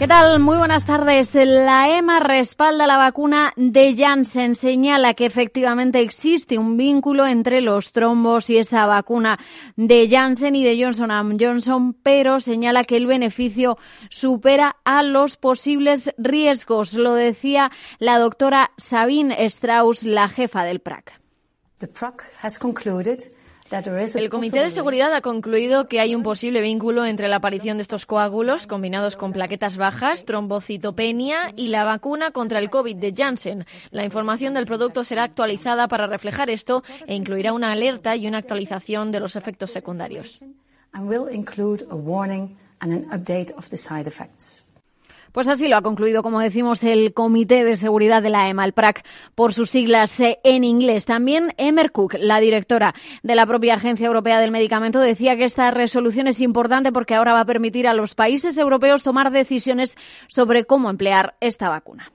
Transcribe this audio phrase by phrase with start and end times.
[0.00, 0.40] ¿Qué tal?
[0.40, 1.34] Muy buenas tardes.
[1.34, 4.54] La EMA respalda la vacuna de Janssen.
[4.54, 9.38] Señala que efectivamente existe un vínculo entre los trombos y esa vacuna
[9.76, 13.76] de Janssen y de Johnson Johnson, pero señala que el beneficio
[14.08, 16.94] supera a los posibles riesgos.
[16.94, 21.20] Lo decía la doctora Sabine Strauss, la jefa del PRAC.
[23.70, 27.82] El Comité de Seguridad ha concluido que hay un posible vínculo entre la aparición de
[27.82, 33.64] estos coágulos combinados con plaquetas bajas, trombocitopenia y la vacuna contra el COVID de Janssen.
[33.92, 38.38] La información del producto será actualizada para reflejar esto e incluirá una alerta y una
[38.38, 40.40] actualización de los efectos secundarios.
[45.32, 48.72] Pues así lo ha concluido, como decimos, el Comité de Seguridad de la EMA, el
[48.72, 51.06] PRAC, por sus siglas eh, en inglés.
[51.06, 55.70] También Emer Cook, la directora de la propia Agencia Europea del Medicamento, decía que esta
[55.70, 59.96] resolución es importante porque ahora va a permitir a los países europeos tomar decisiones
[60.26, 62.12] sobre cómo emplear esta vacuna.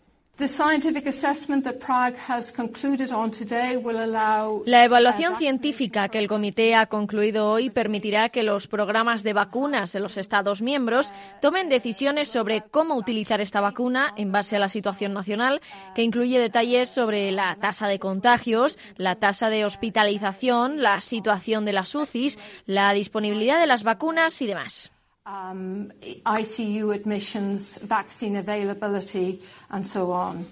[4.65, 9.93] La evaluación científica que el comité ha concluido hoy permitirá que los programas de vacunas
[9.93, 14.67] de los Estados miembros tomen decisiones sobre cómo utilizar esta vacuna en base a la
[14.67, 15.61] situación nacional,
[15.95, 21.71] que incluye detalles sobre la tasa de contagios, la tasa de hospitalización, la situación de
[21.71, 24.91] las UCIs, la disponibilidad de las vacunas y demás.
[25.27, 30.45] Um, ICU admissions, vaccine availability, and so on.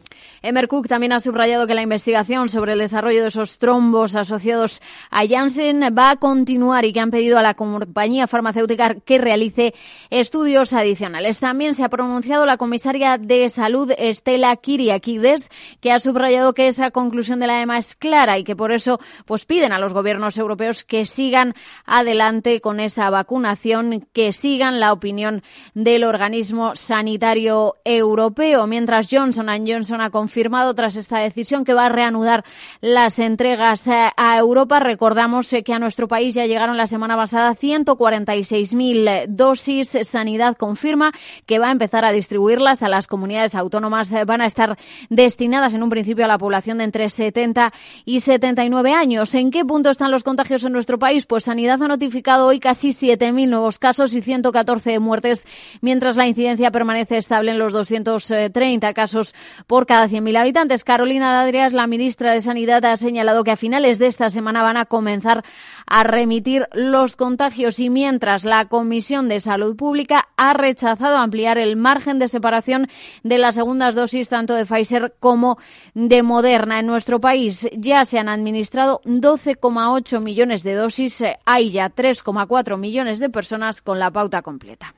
[0.45, 4.81] Emer Cook también ha subrayado que la investigación sobre el desarrollo de esos trombos asociados
[5.09, 9.73] a Janssen va a continuar y que han pedido a la compañía farmacéutica que realice
[10.09, 11.39] estudios adicionales.
[11.39, 15.49] También se ha pronunciado la comisaria de salud Estela Kiriakides,
[15.79, 18.99] que ha subrayado que esa conclusión de la EMA es clara y que por eso
[19.23, 21.53] pues piden a los gobiernos europeos que sigan
[21.85, 25.41] adelante con esa vacunación, que sigan la opinión
[25.73, 31.85] del organismo sanitario europeo, mientras Johnson Johnson ha confirmado firmado tras esta decisión que va
[31.85, 32.43] a reanudar
[32.81, 34.79] las entregas eh, a Europa.
[34.79, 39.97] Recordamos eh, que a nuestro país ya llegaron la semana pasada 146.000 dosis.
[40.03, 41.13] Sanidad confirma
[41.45, 44.11] que va a empezar a distribuirlas a las comunidades autónomas.
[44.11, 44.77] Eh, van a estar
[45.09, 47.71] destinadas en un principio a la población de entre 70
[48.03, 49.33] y 79 años.
[49.35, 51.25] ¿En qué punto están los contagios en nuestro país?
[51.25, 55.45] Pues Sanidad ha notificado hoy casi 7.000 nuevos casos y 114 muertes,
[55.81, 59.35] mientras la incidencia permanece estable en los 230 casos
[59.67, 60.83] por cada 100.000 mil habitantes.
[60.83, 64.77] Carolina Ladrias, la ministra de Sanidad, ha señalado que a finales de esta semana van
[64.77, 65.43] a comenzar
[65.85, 71.75] a remitir los contagios y mientras la Comisión de Salud Pública ha rechazado ampliar el
[71.75, 72.87] margen de separación
[73.23, 75.57] de las segundas dosis tanto de Pfizer como
[75.93, 76.79] de Moderna.
[76.79, 81.23] En nuestro país ya se han administrado 12,8 millones de dosis.
[81.45, 84.93] Hay ya 3,4 millones de personas con la pauta completa.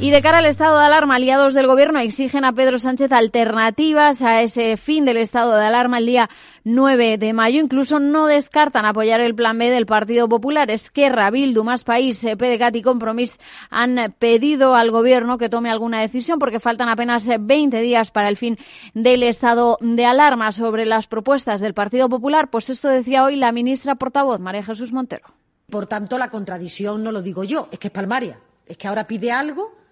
[0.00, 4.22] Y de cara al estado de alarma, aliados del gobierno exigen a Pedro Sánchez alternativas
[4.22, 6.28] a ese fin del estado de alarma el día
[6.64, 7.60] 9 de mayo.
[7.60, 10.68] Incluso no descartan apoyar el plan B del Partido Popular.
[10.70, 13.38] Esquerra, Bildu, Más País, eh, PDCAT y Compromís
[13.70, 18.36] han pedido al gobierno que tome alguna decisión porque faltan apenas 20 días para el
[18.36, 18.58] fin
[18.94, 22.50] del estado de alarma sobre las propuestas del Partido Popular.
[22.50, 25.24] Pues esto decía hoy la ministra portavoz, María Jesús Montero.
[25.70, 28.40] Por tanto, la contradicción no lo digo yo, es que es palmaria.
[28.66, 29.83] Es que ahora pide algo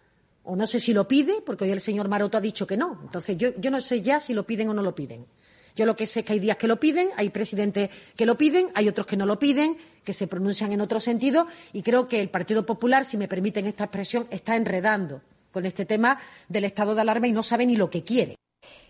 [0.45, 2.99] o no sé si lo pide, porque hoy el señor Maroto ha dicho que no.
[3.03, 5.27] Entonces, yo, no sé ya si lo piden o no lo piden.
[5.75, 8.37] Yo lo que sé es que hay días que lo piden, hay presidentes que lo
[8.37, 12.09] piden, hay otros que no lo piden, que se pronuncian en otro sentido, y creo
[12.09, 16.65] que el Partido Popular, si me permiten esta expresión, está enredando con este tema del
[16.65, 18.37] estado de alarma y no sabe ni lo que quiere.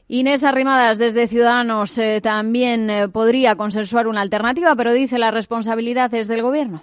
[0.09, 6.13] Inés Arrimadas, desde Ciudadanos, eh, también eh, podría consensuar una alternativa, pero dice la responsabilidad
[6.15, 6.83] es del Gobierno.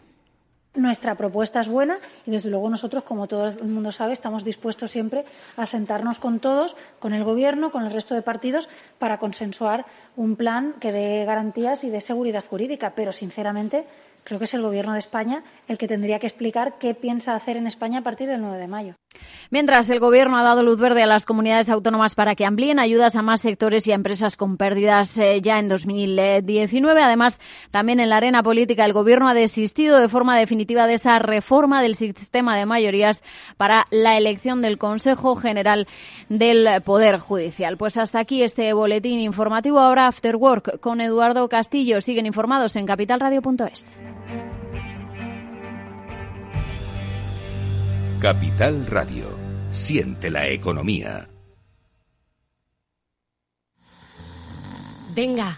[0.75, 1.97] Nuestra propuesta es buena
[2.27, 5.25] y, desde luego, nosotros, como todo el mundo sabe, estamos dispuestos siempre
[5.57, 8.69] a sentarnos con todos, con el Gobierno, con el resto de partidos,
[8.99, 12.93] para consensuar un plan que dé garantías y dé seguridad jurídica.
[12.95, 13.87] Pero, sinceramente,
[14.23, 17.57] creo que es el Gobierno de España el que tendría que explicar qué piensa hacer
[17.57, 18.95] en España a partir del 9 de mayo.
[19.51, 23.15] Mientras el Gobierno ha dado luz verde a las comunidades autónomas para que amplíen ayudas
[23.15, 27.01] a más sectores y a empresas con pérdidas eh, ya en 2019.
[27.01, 27.39] Además,
[27.71, 31.81] también en la arena política el Gobierno ha desistido de forma definitiva de esa reforma
[31.81, 33.23] del sistema de mayorías
[33.57, 35.87] para la elección del Consejo General
[36.29, 37.77] del Poder Judicial.
[37.77, 39.79] Pues hasta aquí este boletín informativo.
[39.79, 42.01] Ahora After Work con Eduardo Castillo.
[42.01, 43.97] Siguen informados en capitalradio.es.
[48.19, 49.29] Capital Radio.
[49.71, 51.29] Siente la economía.
[55.15, 55.57] Venga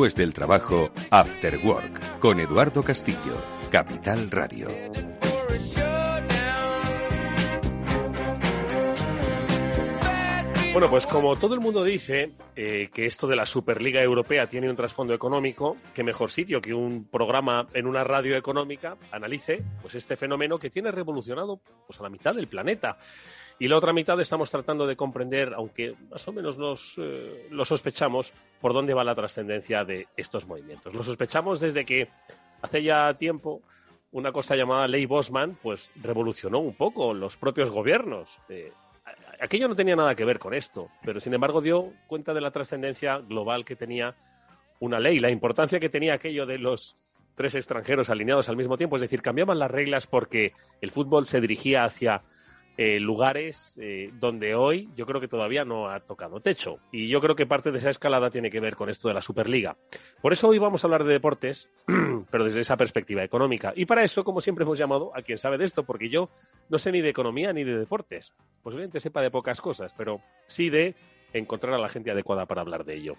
[0.00, 3.36] Después del trabajo, After Work, con Eduardo Castillo,
[3.70, 4.68] Capital Radio.
[10.72, 14.70] Bueno, pues como todo el mundo dice eh, que esto de la Superliga Europea tiene
[14.70, 19.96] un trasfondo económico, qué mejor sitio que un programa en una radio económica analice pues
[19.96, 22.96] este fenómeno que tiene revolucionado pues a la mitad del planeta.
[23.60, 27.66] Y la otra mitad estamos tratando de comprender, aunque más o menos nos, eh, lo
[27.66, 30.94] sospechamos, por dónde va la trascendencia de estos movimientos.
[30.94, 32.08] Lo sospechamos desde que
[32.62, 33.60] hace ya tiempo
[34.12, 38.38] una cosa llamada ley Bosman pues revolucionó un poco los propios gobiernos.
[38.48, 38.72] Eh,
[39.38, 42.52] aquello no tenía nada que ver con esto, pero sin embargo dio cuenta de la
[42.52, 44.16] trascendencia global que tenía
[44.78, 46.96] una ley, la importancia que tenía aquello de los
[47.34, 51.42] tres extranjeros alineados al mismo tiempo, es decir, cambiaban las reglas porque el fútbol se
[51.42, 52.22] dirigía hacia
[52.82, 56.78] eh, lugares eh, donde hoy yo creo que todavía no ha tocado techo.
[56.90, 59.20] Y yo creo que parte de esa escalada tiene que ver con esto de la
[59.20, 59.76] Superliga.
[60.22, 61.68] Por eso hoy vamos a hablar de deportes,
[62.30, 63.74] pero desde esa perspectiva económica.
[63.76, 66.30] Y para eso, como siempre, hemos llamado a quien sabe de esto, porque yo
[66.70, 68.32] no sé ni de economía ni de deportes.
[68.62, 70.94] Posiblemente sepa de pocas cosas, pero sí de
[71.34, 73.16] encontrar a la gente adecuada para hablar de ello.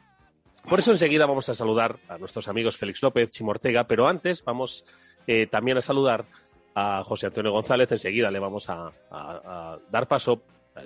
[0.67, 4.85] Por eso enseguida vamos a saludar a nuestros amigos Félix López, Chimortega, pero antes vamos
[5.27, 6.25] eh, también a saludar
[6.75, 7.91] a José Antonio González.
[7.91, 8.91] Enseguida le vamos a,
[9.89, 10.41] dar paso.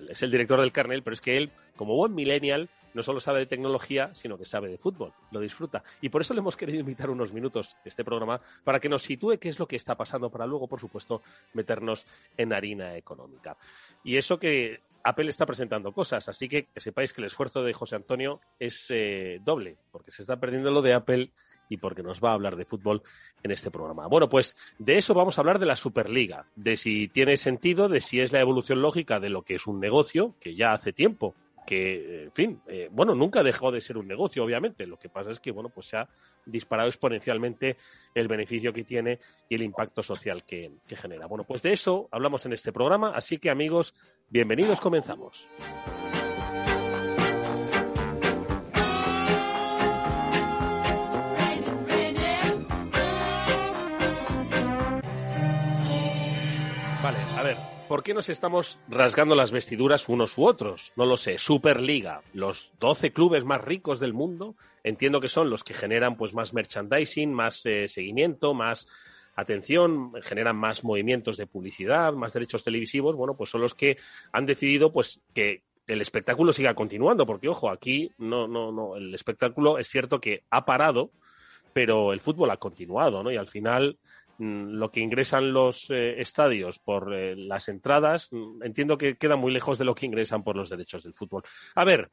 [0.09, 3.39] Es el director del Carnel, pero es que él, como buen millennial, no solo sabe
[3.39, 5.83] de tecnología, sino que sabe de fútbol, lo disfruta.
[6.01, 9.37] Y por eso le hemos querido invitar unos minutos este programa para que nos sitúe
[9.37, 11.21] qué es lo que está pasando, para luego, por supuesto,
[11.53, 12.05] meternos
[12.37, 13.57] en harina económica.
[14.03, 17.73] Y eso que Apple está presentando cosas, así que que sepáis que el esfuerzo de
[17.73, 21.31] José Antonio es eh, doble, porque se está perdiendo lo de Apple
[21.69, 23.01] y porque nos va a hablar de fútbol
[23.43, 24.07] en este programa.
[24.07, 28.01] Bueno, pues de eso vamos a hablar de la Superliga, de si tiene sentido, de
[28.01, 31.35] si es la evolución lógica de lo que es un negocio, que ya hace tiempo
[31.65, 34.85] que, en fin, eh, bueno, nunca dejó de ser un negocio, obviamente.
[34.85, 36.07] Lo que pasa es que, bueno, pues se ha
[36.45, 37.77] disparado exponencialmente
[38.13, 39.19] el beneficio que tiene
[39.49, 41.25] y el impacto social que, que genera.
[41.25, 43.95] Bueno, pues de eso hablamos en este programa, así que amigos,
[44.29, 45.47] bienvenidos, comenzamos.
[57.87, 60.93] ¿Por qué nos estamos rasgando las vestiduras unos u otros?
[60.95, 61.37] No lo sé.
[61.37, 66.33] Superliga, los 12 clubes más ricos del mundo, entiendo que son los que generan pues
[66.33, 68.87] más merchandising, más eh, seguimiento, más
[69.35, 73.97] atención, generan más movimientos de publicidad, más derechos televisivos, bueno, pues son los que
[74.31, 79.13] han decidido pues que el espectáculo siga continuando, porque ojo, aquí no, no, no, el
[79.13, 81.11] espectáculo es cierto que ha parado,
[81.73, 83.31] pero el fútbol ha continuado, ¿no?
[83.31, 83.99] Y al final
[84.39, 89.51] lo que ingresan los eh, estadios por eh, las entradas, mm, entiendo que queda muy
[89.51, 91.43] lejos de lo que ingresan por los derechos del fútbol.
[91.75, 92.09] A ver,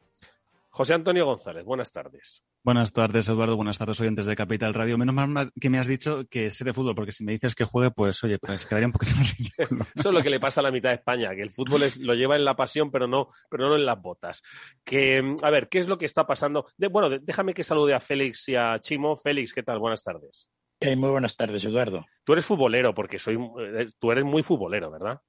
[0.74, 2.42] José Antonio González, buenas tardes.
[2.64, 3.56] Buenas tardes, Eduardo.
[3.56, 4.96] Buenas tardes, oyentes de Capital Radio.
[4.96, 7.64] Menos mal que me has dicho que sé de fútbol, porque si me dices que
[7.64, 9.84] juegue, pues oye, pues quedaría un poquito más ridículo.
[9.94, 11.98] Eso es lo que le pasa a la mitad de España, que el fútbol es,
[11.98, 14.42] lo lleva en la pasión, pero no, pero no en las botas.
[14.82, 16.66] Que, mm, a ver, ¿qué es lo que está pasando?
[16.90, 19.16] bueno, déjame que salude a Félix y a Chimo.
[19.16, 19.78] Félix, ¿qué tal?
[19.78, 20.48] Buenas tardes
[20.96, 22.06] muy buenas tardes, Eduardo.
[22.24, 25.20] Tú eres futbolero, porque soy, eh, tú eres muy futbolero, ¿verdad?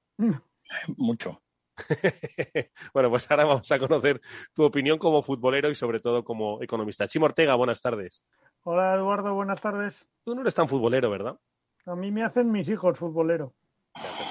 [0.98, 1.42] Mucho.
[2.94, 4.20] bueno, pues ahora vamos a conocer
[4.52, 7.08] tu opinión como futbolero y sobre todo como economista.
[7.08, 8.22] Chimo Ortega, buenas tardes.
[8.62, 10.06] Hola, Eduardo, buenas tardes.
[10.24, 11.38] Tú no eres tan futbolero, ¿verdad?
[11.86, 13.54] A mí me hacen mis hijos futbolero.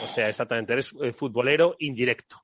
[0.04, 2.38] O sea, exactamente, eres eh, futbolero indirecto.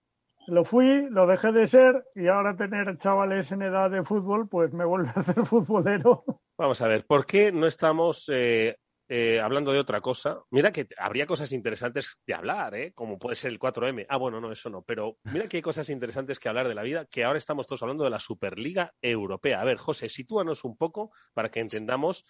[0.49, 4.73] Lo fui, lo dejé de ser y ahora tener chavales en edad de fútbol, pues
[4.73, 6.23] me vuelve a hacer futbolero.
[6.57, 8.77] Vamos a ver, ¿por qué no estamos eh,
[9.07, 10.41] eh, hablando de otra cosa?
[10.49, 12.93] Mira que habría cosas interesantes de hablar, ¿eh?
[12.93, 14.07] como puede ser el 4M.
[14.09, 16.83] Ah, bueno, no, eso no, pero mira que hay cosas interesantes que hablar de la
[16.83, 19.61] vida, que ahora estamos todos hablando de la Superliga Europea.
[19.61, 22.25] A ver, José, sitúanos un poco para que entendamos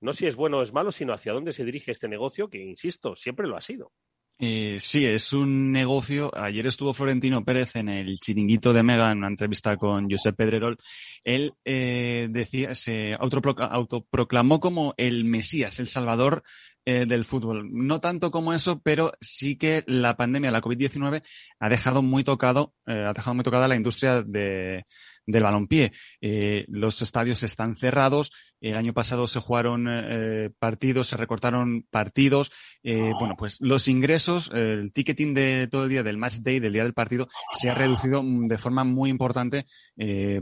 [0.00, 2.58] no si es bueno o es malo, sino hacia dónde se dirige este negocio, que,
[2.58, 3.92] insisto, siempre lo ha sido.
[4.38, 6.30] Eh, sí, es un negocio.
[6.36, 10.76] Ayer estuvo Florentino Pérez en el chiringuito de Mega en una entrevista con Josep Pedrerol.
[11.22, 16.42] Él eh, decía, se autoproclamó como el Mesías, el Salvador
[16.84, 17.68] eh, del fútbol.
[17.72, 21.22] No tanto como eso, pero sí que la pandemia, la COVID-19,
[21.60, 24.84] ha dejado muy tocado, ha dejado muy tocada la industria de,
[25.26, 25.92] del balompié.
[26.20, 28.32] Eh, los estadios están cerrados.
[28.60, 32.52] El año pasado se jugaron eh, partidos, se recortaron partidos.
[32.82, 36.72] Eh, bueno, pues los ingresos, el ticketing de todo el día del match day, del
[36.72, 39.66] día del partido, se ha reducido de forma muy importante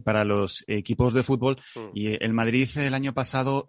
[0.04, 1.58] para los equipos de fútbol.
[1.74, 1.80] Mm.
[1.94, 3.66] Y el Madrid el año pasado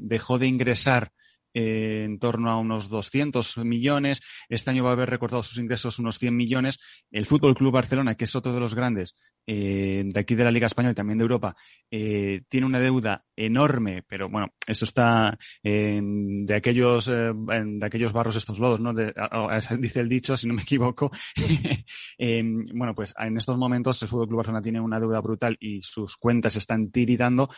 [0.00, 1.12] dejó de ingresar
[1.58, 4.20] en torno a unos 200 millones.
[4.50, 6.78] Este año va a haber recortado sus ingresos unos 100 millones.
[7.10, 9.14] El Fútbol Club Barcelona, que es otro de los grandes
[9.46, 11.54] eh, de aquí de la Liga Española y también de Europa,
[11.90, 18.36] eh, tiene una deuda enorme, pero bueno, eso está de aquellos eh, de aquellos barros
[18.36, 18.92] estos lodos, ¿no?
[19.78, 21.10] dice el dicho, si no me equivoco.
[22.74, 26.16] bueno, pues en estos momentos el Fútbol Club Barcelona tiene una deuda brutal y sus
[26.18, 27.48] cuentas están tiritando.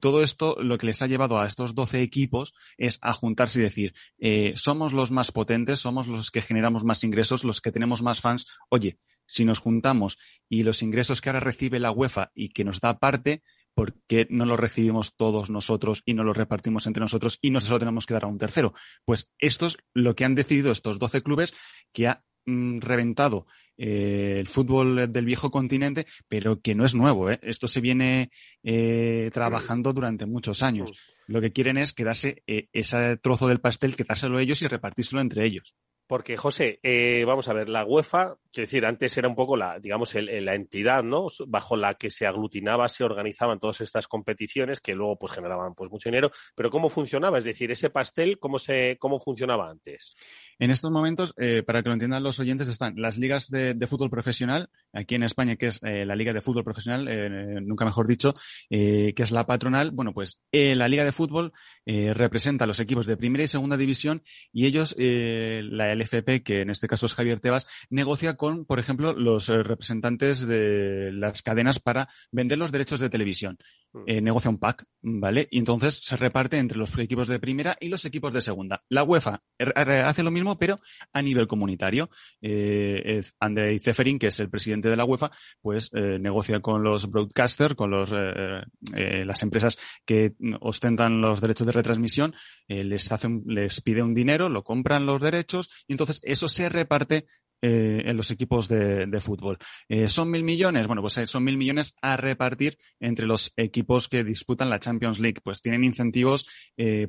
[0.00, 3.60] todo esto lo que les ha llevado a estos 12 equipos es a juntar y
[3.60, 8.02] decir, eh, somos los más potentes, somos los que generamos más ingresos, los que tenemos
[8.02, 8.46] más fans.
[8.68, 12.80] Oye, si nos juntamos y los ingresos que ahora recibe la UEFA y que nos
[12.80, 13.42] da parte,
[13.74, 17.60] ¿por qué no los recibimos todos nosotros y no los repartimos entre nosotros y no
[17.60, 18.72] solo tenemos que dar a un tercero?
[19.04, 21.54] Pues esto es lo que han decidido estos 12 clubes
[21.92, 27.30] que ha mm, reventado eh, el fútbol del viejo continente, pero que no es nuevo.
[27.30, 27.38] ¿eh?
[27.42, 28.30] Esto se viene
[28.62, 30.92] eh, trabajando durante muchos años.
[31.26, 35.74] Lo que quieren es quedarse ese trozo del pastel, quedárselo ellos y repartírselo entre ellos.
[36.06, 36.78] Porque, José,
[37.26, 41.02] vamos a ver, la UEFA, quiero decir, antes era un poco la, digamos, la entidad,
[41.02, 41.28] ¿no?
[41.46, 45.90] Bajo la que se aglutinaba, se organizaban todas estas competiciones que luego, pues, generaban, pues,
[45.90, 46.30] mucho dinero.
[46.54, 47.38] Pero ¿cómo funcionaba?
[47.38, 50.14] Es decir, ese pastel, ¿cómo se, cómo funcionaba antes?
[50.58, 54.08] En estos momentos, eh, para que lo entiendan los oyentes, están las ligas de, fútbol
[54.08, 58.06] profesional, aquí en España, que es eh, la Liga de Fútbol Profesional, eh, nunca mejor
[58.06, 58.34] dicho,
[58.68, 59.90] que es la patronal.
[59.90, 61.52] Bueno, pues la Liga de Fútbol
[61.84, 64.22] representa a los equipos de primera y segunda división
[64.52, 69.12] y ellos, la LFP, que en este caso es Javier Tebas, negocia con, por ejemplo,
[69.12, 73.58] los representantes de las cadenas para vender los derechos de televisión.
[74.06, 74.24] Mm.
[74.24, 75.48] negocia un pack, ¿vale?
[75.50, 78.82] Y entonces se reparte entre los equipos de primera y los equipos de segunda.
[78.88, 80.80] La UEFA hace lo mismo pero
[81.12, 82.10] a nivel comunitario.
[82.40, 87.10] Eh, Andrei Zeferin, que es el presidente de la UEFA, pues eh, negocia con los
[87.10, 88.62] broadcasters, con los, eh,
[88.94, 92.34] eh, las empresas que ostentan los derechos de retransmisión,
[92.68, 97.26] les, hace les pide un dinero, lo compran los derechos y entonces eso se reparte
[97.68, 99.58] eh, en los equipos de, fútbol.
[99.88, 100.86] Eh, ¿Son mil millones?
[100.86, 105.18] Bueno, pues eh, son mil millones a repartir entre los equipos que disputan la Champions
[105.18, 105.40] League.
[105.42, 106.46] Pues tienen incentivos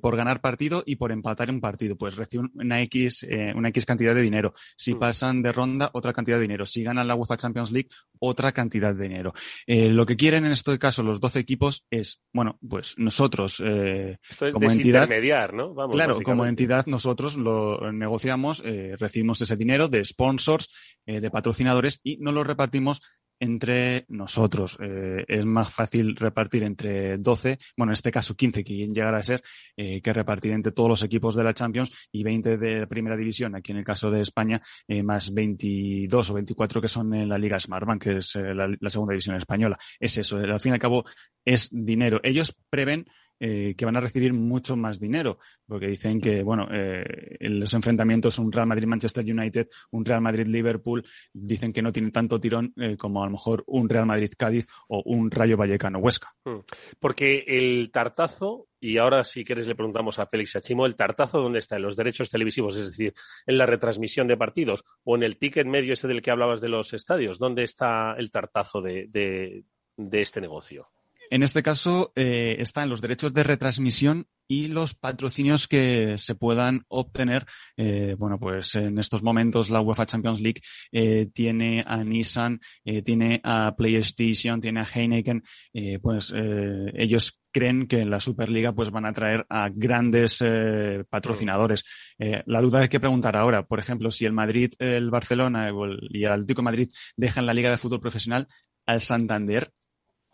[0.02, 1.96] por ganar partido y por empatar un partido.
[1.96, 4.54] Pues reciben una X, una X cantidad de dinero.
[4.78, 5.00] Si mm.
[5.00, 6.66] pasan de ronda, otra cantidad de dinero.
[6.66, 9.34] Si ganan la UEFA Champions League, otra cantidad de dinero.
[9.68, 15.08] lo que quieren en este caso los 12 equipos es, bueno, pues nosotros como entidad.
[15.54, 15.76] ¿no?
[15.92, 18.64] claro, como entidad nosotros lo negociamos,
[18.98, 20.00] recibimos ese dinero de
[21.06, 23.01] eh, de patrocinadores y no los repartimos
[23.39, 24.77] entre nosotros.
[24.82, 29.24] Eh, es más fácil repartir entre 12, bueno, en este caso 15, que llegará a
[29.24, 29.44] ser,
[29.75, 33.56] eh, que repartir entre todos los equipos de la Champions y 20 de primera división,
[33.56, 34.60] aquí en el caso de España,
[35.04, 39.12] más 22 o 24 que son en la Liga Smartbank, que es la, la, segunda
[39.12, 39.77] división española.
[40.00, 41.06] Es eso, al fin y al cabo
[41.46, 42.20] es dinero.
[42.24, 43.06] Ellos prevén
[43.39, 48.39] eh, que van a recibir mucho más dinero, porque dicen que, bueno, eh, los enfrentamientos,
[48.39, 53.22] un Real Madrid-Manchester United, un Real Madrid-Liverpool, dicen que no tienen tanto tirón eh, como
[53.22, 56.34] a lo mejor un Real Madrid-Cádiz o un Rayo Vallecano-Huesca.
[56.46, 56.62] Hmm.
[57.00, 61.60] Porque el tartazo, y ahora si quieres le preguntamos a Félix Achimo, ¿el tartazo dónde
[61.60, 61.75] está?
[61.75, 62.75] ¿En los derechos televisivos?
[62.75, 63.13] Es decir,
[63.46, 64.84] ¿en la retransmisión de partidos?
[65.03, 67.38] ¿O en el ticket medio ese del que hablabas de los estadios?
[67.38, 69.63] ¿Dónde está el tartazo de
[69.96, 70.89] este negocio?
[71.30, 76.86] En este caso eh, están los derechos de retransmisión y los patrocinios que se puedan
[76.88, 77.46] obtener.
[77.76, 83.02] Eh, bueno, pues en estos momentos la UEFA Champions League eh, tiene a Nissan, eh,
[83.02, 85.44] tiene a PlayStation, tiene a Heineken.
[85.74, 90.44] Eh, pues eh, ellos creen que en la Superliga pues van a traer a grandes
[91.10, 91.84] patrocinadores.
[92.18, 95.72] la duda hay que preguntar ahora, por ejemplo, si el Madrid, el Barcelona
[96.10, 98.48] y el Atlético de Madrid dejan la Liga de Fútbol Profesional
[98.86, 99.72] al Santander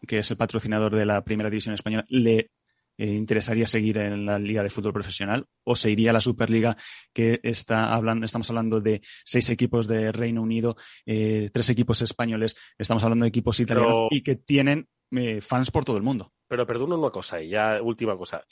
[0.07, 2.51] que es el patrocinador de la primera división española, le
[2.95, 6.77] eh, interesaría seguir en la Liga de Fútbol Profesional o se iría a la Superliga
[7.11, 12.55] que está hablando, estamos hablando de seis equipos de Reino Unido, eh, tres equipos españoles,
[12.77, 16.33] estamos hablando de equipos italianos y que tienen eh, fans por todo el mundo.
[16.47, 18.43] Pero perdona una cosa, y ya última cosa.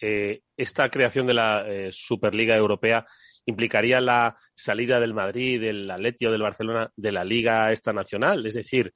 [0.57, 3.05] esta creación de la Superliga Europea
[3.45, 8.55] implicaría la salida del Madrid, del Atleti del Barcelona de la Liga esta nacional, es
[8.55, 8.91] decir,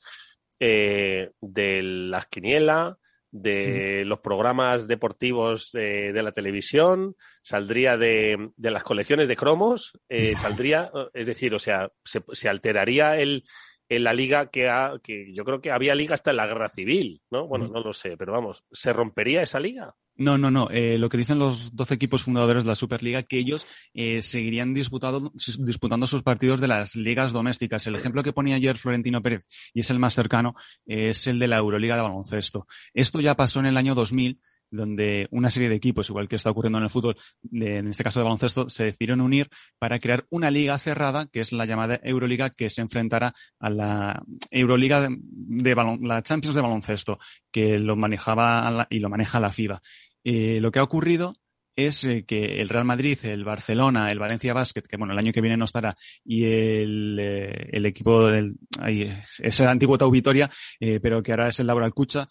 [0.60, 2.98] de la quiniela,
[3.36, 10.90] de los programas deportivos de, la televisión, saldría de, las colecciones de cromos, eh, saldría,
[11.14, 13.44] es decir, o sea, se, alteraría el,
[13.90, 16.70] en la liga que, ha, que yo creo que había liga hasta en la guerra
[16.70, 17.46] civil, ¿no?
[17.48, 19.94] Bueno, no lo sé, pero vamos, ¿se rompería esa liga?
[20.18, 20.70] No, no, no.
[20.72, 24.74] Eh, lo que dicen los 12 equipos fundadores de la Superliga, que ellos eh, seguirían
[24.74, 27.86] disputando, disputando sus partidos de las ligas domésticas.
[27.88, 30.56] El ejemplo que ponía ayer Florentino Pérez, y es el más cercano,
[30.86, 32.66] es el de la Euroliga de baloncesto.
[32.94, 34.40] Esto ya pasó en el año 2000
[34.72, 37.16] donde una serie de equipos, igual que está ocurriendo en el fútbol,
[37.52, 41.52] en este caso de baloncesto, se decidieron unir para crear una liga cerrada, que es
[41.52, 47.20] la llamada Euroliga, que se enfrentará a la Euroliga de, la Champions de baloncesto,
[47.52, 49.82] que lo manejaba y lo maneja la FIBA.
[50.26, 51.36] Eh, lo que ha ocurrido
[51.76, 55.32] es eh, que el Real Madrid, el Barcelona, el Valencia Basket, que bueno, el año
[55.32, 58.56] que viene no estará, y el, eh, equipo del,
[58.88, 62.28] es el antiguo Tau Vitoria, eh, pero que ahora es el Laboral Cucha,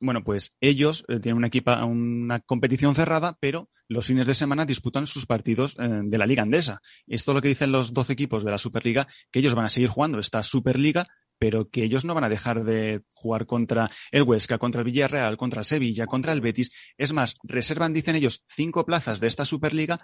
[0.00, 5.06] bueno, pues ellos tienen una equipa, una competición cerrada, pero los fines de semana disputan
[5.06, 6.80] sus partidos de la Liga Andesa.
[7.06, 9.68] Esto es lo que dicen los 12 equipos de la Superliga, que ellos van a
[9.68, 11.08] seguir jugando esta Superliga,
[11.40, 15.38] pero que ellos no van a dejar de jugar contra el Huesca, contra el Villarreal,
[15.38, 16.70] contra el Sevilla, contra el Betis.
[16.98, 20.00] Es más, reservan, dicen ellos, cinco plazas de esta Superliga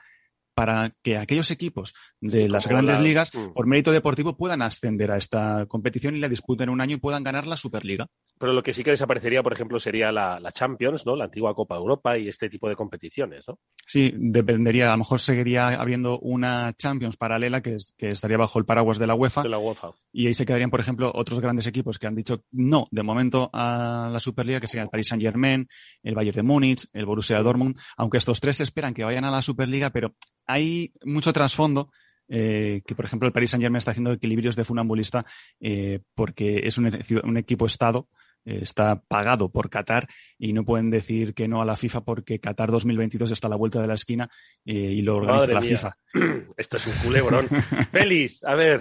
[0.57, 3.53] para que aquellos equipos de las grandes ligas, mm.
[3.53, 7.23] por mérito deportivo, puedan ascender a esta competición y la disputen un año y puedan
[7.23, 8.07] ganar la Superliga.
[8.39, 11.15] Pero lo que sí que desaparecería, por ejemplo, sería la, Champions, ¿no?
[11.15, 13.59] La antigua Copa Europa y este tipo de competiciones, ¿no?
[13.87, 14.89] Sí, dependería.
[14.89, 19.07] A lo mejor seguiría habiendo una Champions paralela que, que estaría bajo el paraguas de
[19.07, 19.43] la UEFA.
[19.43, 19.91] De la UEFA.
[20.11, 23.51] Y ahí se quedarían, por ejemplo, otros grandes equipos que han dicho no, de momento,
[23.53, 25.69] a la Superliga, que serían el Paris Saint-Germain,
[26.03, 29.43] el Bayern de Múnich, el Borussia Dortmund, aunque estos tres esperan que vayan a la
[29.43, 30.15] Superliga, pero
[30.47, 31.91] hay mucho trasfondo
[32.29, 35.25] eh, que, por ejemplo, el Paris Saint Germain está haciendo equilibrios de funambulista
[35.61, 38.09] eh, porque es un, equipo Estado,
[38.45, 42.41] eh, está pagado por Qatar y no pueden decir que no a la FIFA porque
[42.41, 44.29] Qatar 2022 está a la vuelta de la esquina
[44.65, 45.97] y lo organiza la FIFA.
[46.57, 47.49] Esto es un culebrón.
[47.93, 48.81] Félix, a ver,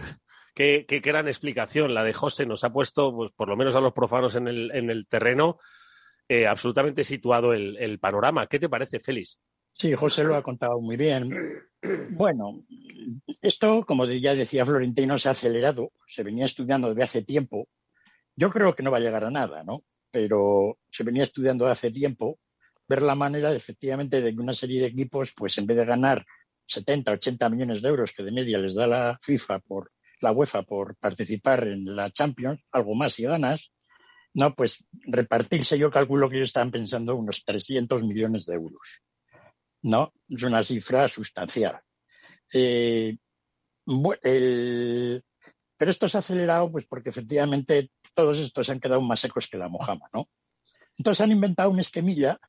[0.56, 2.46] qué, gran explicación la de José.
[2.46, 5.58] Nos ha puesto, pues, por lo menos a los profanos en el, en el terreno,
[6.48, 8.48] absolutamente situado el, el panorama.
[8.48, 9.38] ¿Qué te parece, Félix?
[9.78, 11.30] Sí, José lo ha contado muy bien.
[12.12, 12.64] Bueno,
[13.42, 17.68] esto, como ya decía Florentino, se ha acelerado, se venía estudiando desde hace tiempo.
[18.36, 19.82] Yo creo que no va a llegar a nada, ¿no?
[20.12, 22.40] Pero se venía estudiando hace tiempo
[22.88, 26.26] ver la manera, efectivamente, de que una serie de equipos, pues en vez de ganar
[26.68, 30.64] 70, 80 millones de euros que de media les da la FIFA por la UEFA
[30.64, 33.72] por participar en la Champions, algo más si ganas,
[34.34, 38.82] no, pues repartirse, yo calculo que ellos estaban pensando unos 300 millones de euros.
[39.86, 40.14] ¿No?
[40.28, 41.80] Es una cifra sustancial.
[42.52, 43.16] Eh,
[43.86, 49.58] pero esto se ha acelerado pues porque efectivamente todos estos han quedado más secos que
[49.58, 50.28] la mojama, ¿no?
[50.98, 52.40] Entonces han inventado un esquemilla,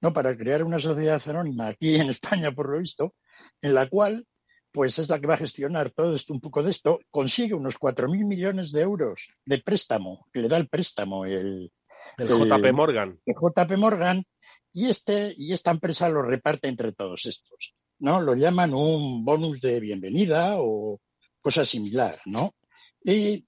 [0.00, 0.14] ¿no?
[0.14, 3.14] Para crear una sociedad anónima aquí en España, por lo visto,
[3.60, 4.26] en la cual
[4.72, 7.76] pues es la que va a gestionar todo esto, un poco de esto, consigue unos
[7.76, 11.72] 4.000 millones de euros de préstamo, que le da el préstamo el,
[12.18, 13.20] el, JP Morgan.
[13.26, 14.22] El JP Morgan,
[14.72, 18.20] y, este, y esta empresa lo reparte entre todos estos, ¿no?
[18.20, 21.00] Lo llaman un bonus de bienvenida o
[21.40, 22.54] cosa similar, ¿no?
[23.02, 23.44] Y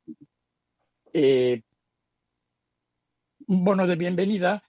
[1.13, 1.63] eh,
[3.49, 4.63] un bono de bienvenida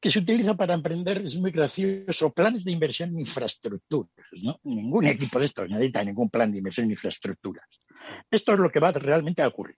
[0.00, 4.26] que se utiliza para emprender, es muy gracioso, planes de inversión en infraestructuras.
[4.42, 4.60] ¿no?
[4.62, 7.66] Ningún equipo de estos necesita ningún plan de inversión en infraestructuras.
[8.30, 9.76] Esto es lo que va realmente a ocurrir.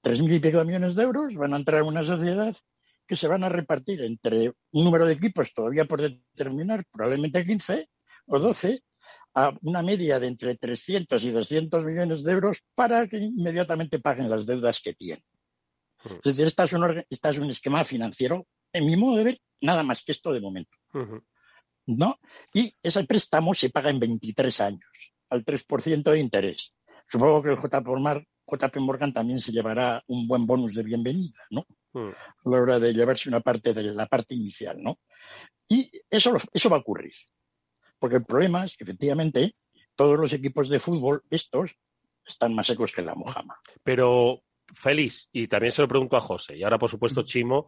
[0.00, 2.54] Tres mil y pico millones de euros van a entrar en una sociedad
[3.06, 7.88] que se van a repartir entre un número de equipos todavía por determinar, probablemente 15
[8.26, 8.80] o 12,
[9.34, 14.30] a una media de entre 300 y 200 millones de euros para que inmediatamente paguen
[14.30, 15.24] las deudas que tienen.
[16.04, 19.40] Es decir, esta es, un, esta es un esquema financiero, en mi modo de ver,
[19.60, 20.76] nada más que esto de momento.
[21.86, 22.18] ¿No?
[22.52, 26.74] Y ese préstamo se paga en 23 años, al 3% de interés.
[27.06, 27.58] Supongo que el
[28.46, 31.66] JP Morgan también se llevará un buen bonus de bienvenida, ¿no?
[31.94, 32.08] Hmm.
[32.08, 34.96] a la hora de llevarse una parte de la parte inicial, ¿no?
[35.68, 37.12] Y eso, eso va a ocurrir.
[37.98, 39.54] Porque el problema es que efectivamente
[39.94, 41.76] todos los equipos de fútbol, estos,
[42.26, 43.56] están más secos que la mojama.
[43.82, 44.42] Pero,
[44.74, 47.22] Félix, y también se lo pregunto a José, y ahora por supuesto.
[47.22, 47.66] Chimo,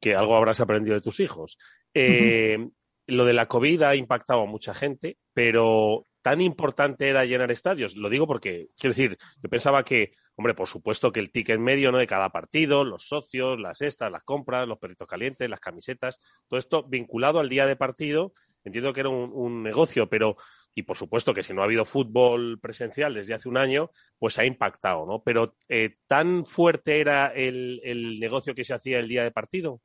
[0.00, 1.58] que algo habrás aprendido de tus hijos.
[1.92, 2.58] Eh,
[3.06, 7.96] lo de la COVID ha impactado a mucha gente, pero tan importante era llenar estadios.
[7.96, 11.92] Lo digo porque, quiero decir, yo pensaba que, hombre, por supuesto que el ticket medio
[11.92, 11.98] ¿no?
[11.98, 16.58] de cada partido, los socios, las estas, las compras, los perritos calientes, las camisetas, todo
[16.58, 18.32] esto vinculado al día de partido,
[18.64, 20.36] entiendo que era un, negocio, pero
[20.74, 24.38] y por supuesto que si no ha habido fútbol presencial desde hace un año, pues
[24.38, 25.22] ha impactado, ¿no?
[25.24, 29.80] Pero eh, tan fuerte era el, el negocio que se hacía el día de partido.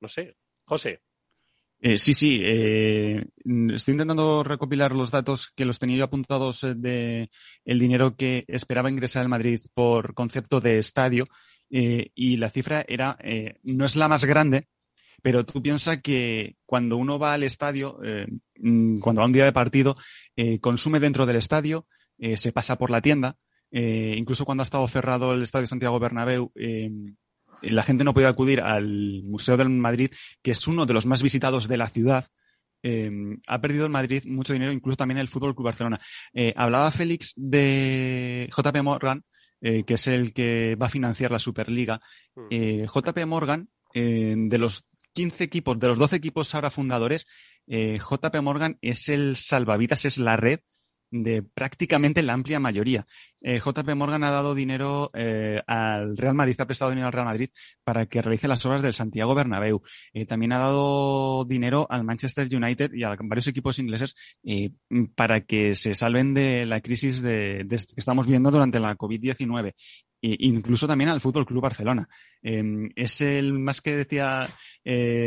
[0.00, 1.02] No sé, José.
[1.84, 2.40] Eh, sí, sí.
[2.44, 3.24] Eh,
[3.74, 7.28] estoy intentando recopilar los datos que los tenía apuntados eh, de
[7.64, 11.26] el dinero que esperaba ingresar el Madrid por concepto de estadio
[11.74, 13.16] y la cifra era
[13.62, 14.68] no es la más grande,
[15.22, 17.98] pero tú piensas que cuando uno va al estadio,
[18.58, 19.96] mm, cuando va un día de partido,
[20.60, 21.86] consume dentro del estadio,
[22.34, 23.38] se pasa por la tienda,
[23.70, 26.52] incluso cuando ha estado cerrado el estadio Santiago Bernabéu
[27.62, 30.10] la gente no podía acudir al Museo del Madrid,
[30.42, 32.26] que es uno de los más visitados de la ciudad.
[32.82, 36.00] Em, ha perdido el Madrid mucho dinero, incluso también el Fútbol Club Barcelona.
[36.34, 39.24] Eh, hablaba Félix de JP Morgan,
[39.60, 42.00] eh, que es el que va a financiar la Superliga.
[42.34, 42.46] Mm.
[42.50, 47.26] Eh, JP Morgan, de los 15 equipos, de los 12 equipos ahora fundadores,
[47.66, 50.60] JP Morgan es el salvavidas, es la red
[51.12, 53.06] de prácticamente la amplia mayoría.
[53.42, 57.26] Eh, JP Morgan ha dado dinero eh, al Real Madrid, ha prestado dinero al Real
[57.26, 57.50] Madrid
[57.84, 59.82] para que realice las obras del Santiago Bernabéu.
[60.14, 64.14] Eh, también ha dado dinero al Manchester United y a varios equipos ingleses
[65.14, 69.74] para que se salven de la crisis de, que estamos viendo durante la COVID-19
[70.24, 72.08] e incluso también al Fútbol Club Barcelona.
[72.40, 74.48] Em, es el más que decía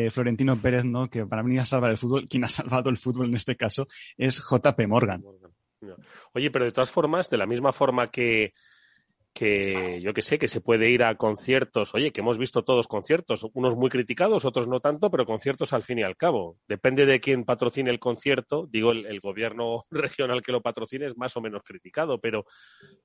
[0.09, 1.09] Florentino Pérez, ¿no?
[1.09, 3.87] Que para mí a salvar el fútbol, quien ha salvado el fútbol en este caso
[4.17, 5.21] es JP Morgan.
[6.33, 8.53] Oye, pero de todas formas, de la misma forma que,
[9.35, 12.87] que yo que sé, que se puede ir a conciertos, oye, que hemos visto todos
[12.87, 16.57] conciertos, unos muy criticados, otros no tanto, pero conciertos al fin y al cabo.
[16.69, 21.35] Depende de quién patrocine el concierto, digo, el, gobierno regional que lo patrocine es más
[21.35, 22.45] o menos criticado, pero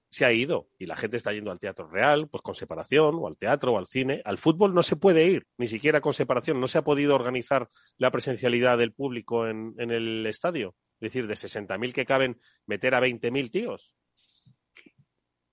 [0.09, 3.27] se ha ido y la gente está yendo al teatro real, pues con separación, o
[3.27, 4.23] al teatro, o al cine.
[4.25, 7.69] Al fútbol no se puede ir, ni siquiera con separación, no se ha podido organizar
[7.99, 10.77] la presencialidad del público en, en el estadio.
[11.01, 13.95] Decir, de 60.000 que caben, meter a 20.000 tíos.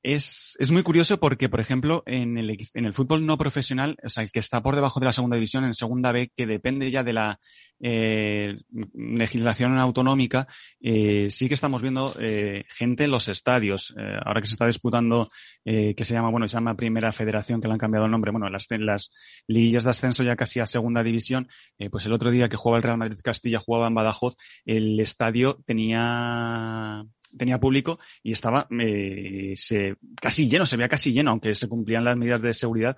[0.03, 4.09] Es, es, muy curioso porque, por ejemplo, en el, en el fútbol no profesional, o
[4.09, 6.89] sea, el que está por debajo de la segunda división, en segunda B, que depende
[6.91, 7.39] ya de la
[7.79, 8.57] eh,
[8.93, 10.47] legislación autonómica,
[10.79, 13.93] eh, sí que estamos viendo eh, gente en los estadios.
[13.97, 15.27] Eh, ahora que se está disputando,
[15.65, 18.31] eh, que se llama, bueno, se llama Primera Federación, que le han cambiado el nombre,
[18.31, 19.11] bueno, las, las
[19.47, 22.77] liguillas de ascenso ya casi a segunda división, eh, pues el otro día que jugaba
[22.77, 27.03] el Real Madrid Castilla, jugaba en Badajoz, el estadio tenía
[27.37, 32.03] tenía público y estaba eh, se, casi lleno, se veía casi lleno, aunque se cumplían
[32.03, 32.97] las medidas de seguridad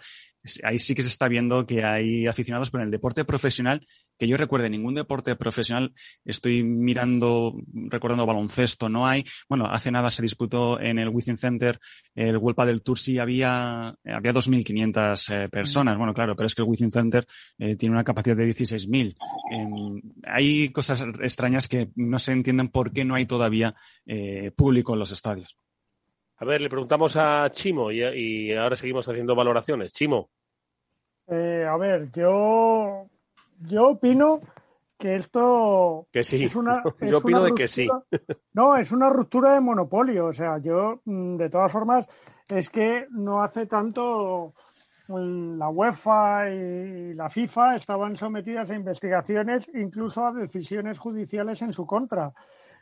[0.63, 3.85] ahí sí que se está viendo que hay aficionados, pero en el deporte profesional,
[4.17, 5.93] que yo recuerde ningún deporte profesional,
[6.25, 9.25] estoy mirando, recordando baloncesto, no hay.
[9.47, 11.79] Bueno, hace nada se disputó en el Wizzing Center
[12.15, 15.97] el World del Tour, sí había, había 2.500 eh, personas.
[15.97, 17.25] Bueno, claro, pero es que el Wizzing Center
[17.57, 19.15] eh, tiene una capacidad de 16.000.
[19.51, 24.93] Eh, hay cosas extrañas que no se entienden por qué no hay todavía eh, público
[24.93, 25.55] en los estadios.
[26.37, 29.93] A ver, le preguntamos a Chimo y, ahora seguimos haciendo valoraciones.
[29.93, 30.29] Chimo.
[31.31, 33.07] Eh, a ver, yo,
[33.59, 34.41] yo opino
[34.97, 36.43] que esto que sí.
[36.43, 37.87] es una yo opino de que sí.
[38.53, 40.27] no es una ruptura de monopolio.
[40.27, 42.07] O sea yo mm, de todas formas
[42.49, 44.53] es que no hace tanto
[45.07, 51.71] mm, la UEFA y la FIFA estaban sometidas a investigaciones incluso a decisiones judiciales en
[51.71, 52.33] su contra.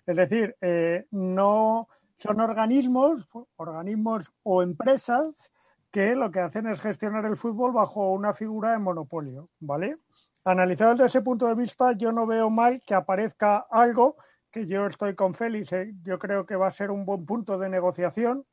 [0.06, 5.52] Es decir eh, no son organismos, organismos o empresas
[5.98, 9.98] que lo que hacen es gestionar el fútbol bajo una figura de monopolio, ¿vale?
[10.46, 14.16] Analizado desde ese punto de vista, yo no veo mal que aparezca algo
[14.52, 15.96] que yo estoy con Félix, ¿eh?
[16.04, 18.46] yo creo que va a ser un buen punto de negociación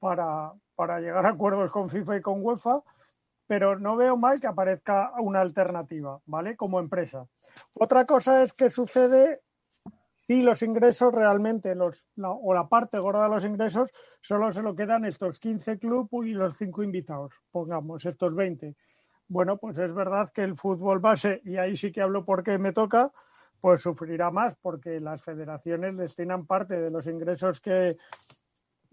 [0.00, 2.82] para, para llegar a acuerdos con FIFA y con UEFA,
[3.46, 6.56] pero no veo mal que aparezca una alternativa, ¿vale?
[6.56, 7.28] Como empresa.
[7.74, 9.40] Otra cosa es que sucede
[10.30, 14.76] y los ingresos realmente, los, o la parte gorda de los ingresos, solo se lo
[14.76, 18.76] quedan estos 15 clubes y los 5 invitados, pongamos, estos 20.
[19.26, 22.74] Bueno, pues es verdad que el fútbol base, y ahí sí que hablo porque me
[22.74, 23.10] toca,
[23.58, 27.96] pues sufrirá más porque las federaciones destinan parte de los ingresos que,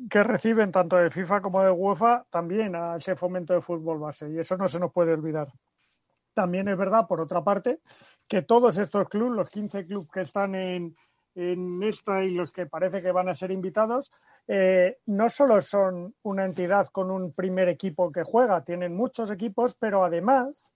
[0.09, 4.29] que reciben tanto de FIFA como de UEFA también a ese fomento de fútbol base
[4.29, 5.51] y eso no se nos puede olvidar.
[6.33, 7.81] También es verdad, por otra parte,
[8.27, 10.95] que todos estos clubes, los 15 clubes que están en,
[11.35, 14.11] en esta y los que parece que van a ser invitados,
[14.47, 19.75] eh, no solo son una entidad con un primer equipo que juega, tienen muchos equipos,
[19.75, 20.73] pero además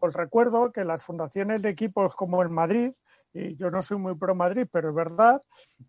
[0.00, 2.92] Os recuerdo que las fundaciones de equipos como el Madrid,
[3.32, 5.42] y yo no soy muy pro Madrid, pero es verdad,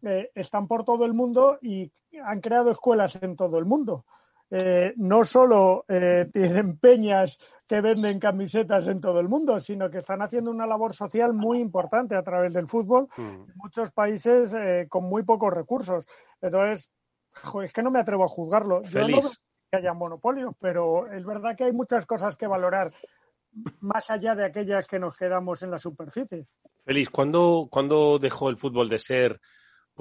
[0.03, 1.91] eh, están por todo el mundo y
[2.23, 4.05] han creado escuelas en todo el mundo.
[4.51, 9.99] Eh, no solo eh, tienen peñas que venden camisetas en todo el mundo, sino que
[9.99, 13.21] están haciendo una labor social muy importante a través del fútbol mm.
[13.21, 14.53] en muchos países
[14.89, 16.05] con muy pocos recursos.
[16.41, 16.91] Entonces,
[17.63, 18.81] es que no me atrevo a juzgarlo.
[18.83, 19.31] Yo no veo
[19.71, 22.91] que haya monopolios, pero es verdad que hay muchas cosas que valorar
[23.79, 26.45] más allá de aquellas que nos quedamos en la superficie.
[26.83, 29.39] Feliz, ¿cuándo, ¿cuándo dejó el fútbol de ser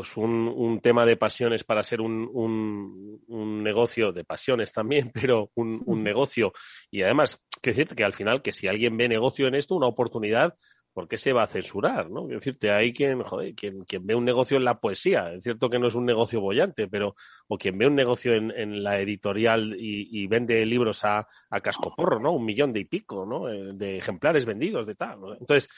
[0.01, 5.11] pues un, un tema de pasiones para ser un, un, un, negocio de pasiones también,
[5.13, 6.55] pero un, un negocio?
[6.91, 9.89] Y además, que decir que al final, que si alguien ve negocio en esto, una
[9.89, 10.55] oportunidad,
[10.95, 12.11] ¿por qué se va a censurar?
[12.11, 12.25] ¿no?
[12.31, 15.69] Es decirte, hay quien, joder, quien, quien ve un negocio en la poesía, es cierto
[15.69, 17.15] que no es un negocio bollante, pero,
[17.49, 21.61] o quien ve un negocio en, en la editorial y, y, vende libros a, a
[21.61, 22.33] cascoporro, ¿no?
[22.33, 23.51] Un millón de y pico, ¿no?
[23.51, 25.21] Eh, de ejemplares vendidos, de tal.
[25.21, 25.35] ¿no?
[25.35, 25.69] Entonces,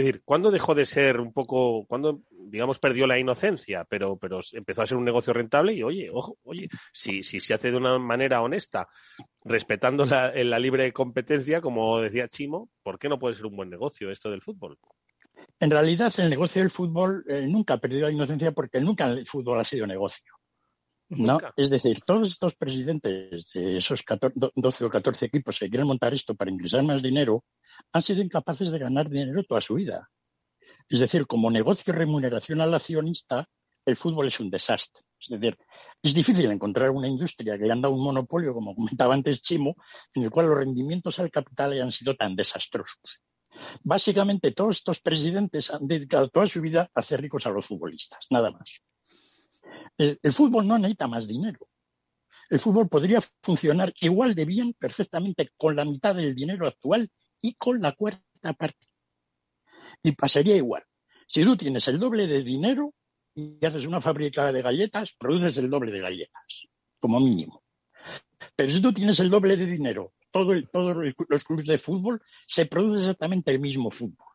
[0.00, 4.40] es decir, ¿cuándo dejó de ser un poco, cuando, digamos, perdió la inocencia, pero, pero
[4.52, 7.76] empezó a ser un negocio rentable y, oye, ojo, oye, si, si se hace de
[7.76, 8.88] una manera honesta,
[9.44, 13.70] respetando la, la libre competencia, como decía Chimo, ¿por qué no puede ser un buen
[13.70, 14.78] negocio esto del fútbol?
[15.58, 19.26] En realidad, el negocio del fútbol eh, nunca ha perdido la inocencia porque nunca el
[19.26, 20.32] fútbol ha sido negocio.
[21.08, 21.38] ¿no?
[21.56, 26.12] Es decir, todos estos presidentes de esos 14, 12 o 14 equipos que quieren montar
[26.12, 27.44] esto para ingresar más dinero
[27.92, 30.10] han sido incapaces de ganar dinero toda su vida.
[30.88, 33.48] Es decir, como negocio de remuneración al accionista,
[33.84, 35.02] el fútbol es un desastre.
[35.18, 35.56] Es decir,
[36.02, 39.76] es difícil encontrar una industria que anda un monopolio, como comentaba antes Chimo,
[40.14, 43.22] en el cual los rendimientos al capital hayan sido tan desastrosos.
[43.82, 48.26] Básicamente, todos estos presidentes han dedicado toda su vida a hacer ricos a los futbolistas,
[48.30, 48.82] nada más.
[49.96, 51.58] El, el fútbol no necesita más dinero.
[52.50, 57.10] El fútbol podría funcionar igual de bien, perfectamente, con la mitad del dinero actual
[57.40, 58.86] y con la cuarta parte.
[60.02, 60.82] Y pasaría igual.
[61.26, 62.94] Si tú tienes el doble de dinero
[63.34, 66.68] y haces una fábrica de galletas, produces el doble de galletas,
[66.98, 67.62] como mínimo.
[68.54, 70.56] Pero si tú tienes el doble de dinero, todos
[71.28, 74.26] los clubes de fútbol, se produce exactamente el mismo fútbol.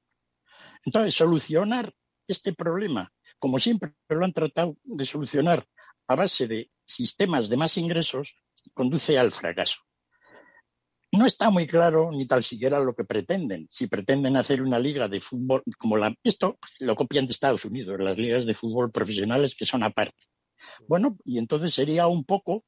[0.86, 1.94] Entonces, solucionar
[2.28, 5.68] este problema, como siempre lo han tratado de solucionar
[6.08, 8.36] a base de sistemas de más ingresos,
[8.74, 9.82] conduce al fracaso.
[11.13, 13.67] No está muy claro ni tal siquiera lo que pretenden.
[13.69, 16.15] Si pretenden hacer una liga de fútbol como la.
[16.24, 20.26] Esto lo copian de Estados Unidos, las ligas de fútbol profesionales que son aparte.
[20.88, 22.63] Bueno, y entonces sería un poco,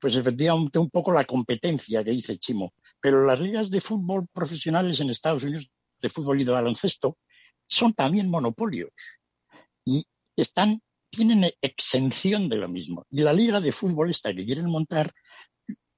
[0.00, 2.72] pues efectivamente un poco la competencia que dice Chimo.
[3.00, 5.68] Pero las ligas de fútbol profesionales en Estados Unidos,
[6.00, 7.18] de fútbol y de baloncesto,
[7.68, 8.90] son también monopolios.
[9.84, 13.04] Y están, tienen exención de lo mismo.
[13.10, 15.12] Y la liga de fútbol esta que quieren montar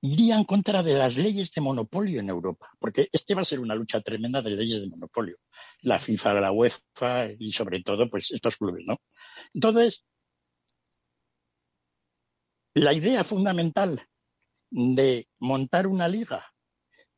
[0.04, 3.60] iría en contra de las leyes de monopolio en Europa, porque este va a ser
[3.60, 5.36] una lucha tremenda de leyes de monopolio,
[5.80, 8.98] la FIFA, la UEFA y sobre todo pues estos clubes, ¿no?
[9.54, 10.04] Entonces,
[12.74, 14.06] la idea fundamental
[14.70, 16.53] de montar una liga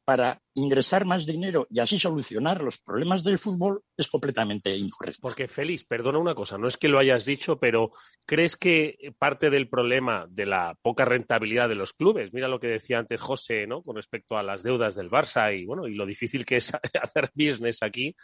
[0.07, 5.19] para ingresar más dinero y así solucionar los problemas del fútbol es completamente incorrecto.
[5.21, 7.91] Porque, Félix, perdona una cosa, no es que lo hayas dicho, pero
[8.25, 12.69] ¿crees que parte del problema de la poca rentabilidad de los clubes, mira lo que
[12.69, 13.83] decía antes José, ¿no?
[13.83, 17.33] Con respecto a las deudas del Barça y, bueno, y lo difícil que es hacer
[17.35, 18.15] business aquí,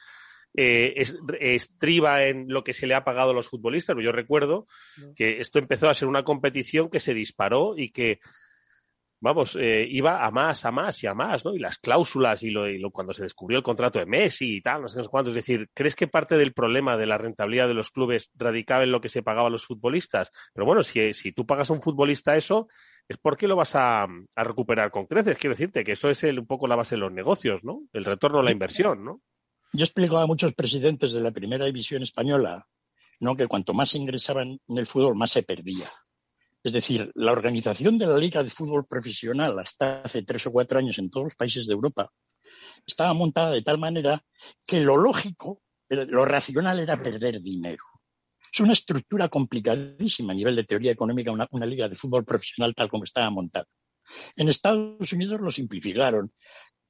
[0.55, 3.97] eh, es, estriba en lo que se le ha pagado a los futbolistas.
[4.01, 4.69] Yo recuerdo
[5.17, 8.21] que esto empezó a ser una competición que se disparó y que
[9.23, 11.55] vamos, eh, iba a más, a más y a más, ¿no?
[11.55, 14.61] Y las cláusulas y, lo, y lo, cuando se descubrió el contrato de Messi y
[14.61, 15.31] tal, no sé cuántos.
[15.31, 18.91] Es decir, ¿crees que parte del problema de la rentabilidad de los clubes radicaba en
[18.91, 20.31] lo que se pagaba a los futbolistas?
[20.53, 22.67] Pero bueno, si, si tú pagas a un futbolista eso,
[23.09, 25.39] es porque lo vas a, a recuperar con creces.
[25.39, 27.83] Quiero decirte que eso es el, un poco la base de los negocios, ¿no?
[27.93, 29.21] El retorno a la inversión, ¿no?
[29.73, 32.67] Yo explico a muchos presidentes de la primera división española,
[33.21, 33.37] ¿no?
[33.37, 35.87] Que cuanto más ingresaban en el fútbol, más se perdía.
[36.65, 40.79] Es decir, la organización de la Liga de Fútbol Profesional hasta hace tres o cuatro
[40.79, 42.11] años en todos los países de Europa
[42.87, 44.25] estaba montada de tal manera
[44.67, 47.85] que lo lógico, lo racional era perder dinero.
[48.53, 52.75] Es una estructura complicadísima a nivel de teoría económica, una, una liga de fútbol profesional
[52.75, 53.67] tal como estaba montada.
[54.37, 56.33] En Estados Unidos lo simplificaron.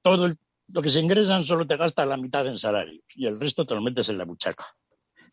[0.03, 0.37] Todo el,
[0.69, 3.75] lo que se ingresan solo te gasta la mitad en salarios y el resto te
[3.75, 4.67] lo metes en la buchaca.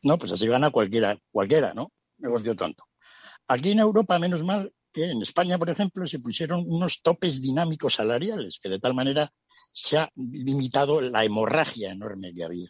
[0.04, 1.91] No, pues así gana cualquiera, cualquiera, ¿no?
[2.17, 2.88] Negocio tonto.
[3.49, 7.95] Aquí en Europa, menos mal que en España, por ejemplo, se pusieron unos topes dinámicos
[7.95, 9.33] salariales, que de tal manera
[9.73, 12.69] se ha limitado la hemorragia enorme que había.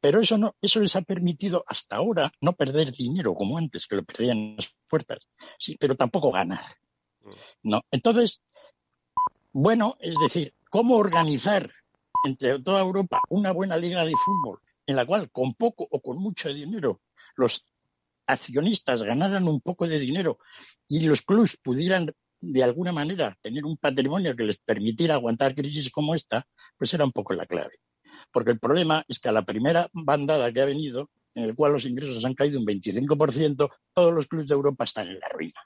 [0.00, 3.96] Pero eso no, eso les ha permitido hasta ahora no perder dinero como antes, que
[3.96, 5.18] lo perdían en las puertas,
[5.58, 6.76] sí, pero tampoco ganar.
[7.62, 7.82] No.
[7.90, 8.40] Entonces,
[9.52, 11.70] bueno, es decir, ¿cómo organizar
[12.24, 16.18] entre toda Europa una buena liga de fútbol en la cual con poco o con
[16.18, 17.02] mucho dinero
[17.36, 17.66] los
[18.26, 20.38] accionistas ganaran un poco de dinero
[20.88, 25.90] y los clubs pudieran de alguna manera tener un patrimonio que les permitiera aguantar crisis
[25.90, 27.76] como esta, pues era un poco la clave.
[28.30, 31.72] Porque el problema es que a la primera bandada que ha venido, en el cual
[31.72, 35.60] los ingresos han caído un 25%, todos los clubes de Europa están en la ruina.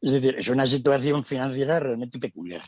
[0.00, 2.62] Es decir, es una situación financiera realmente peculiar.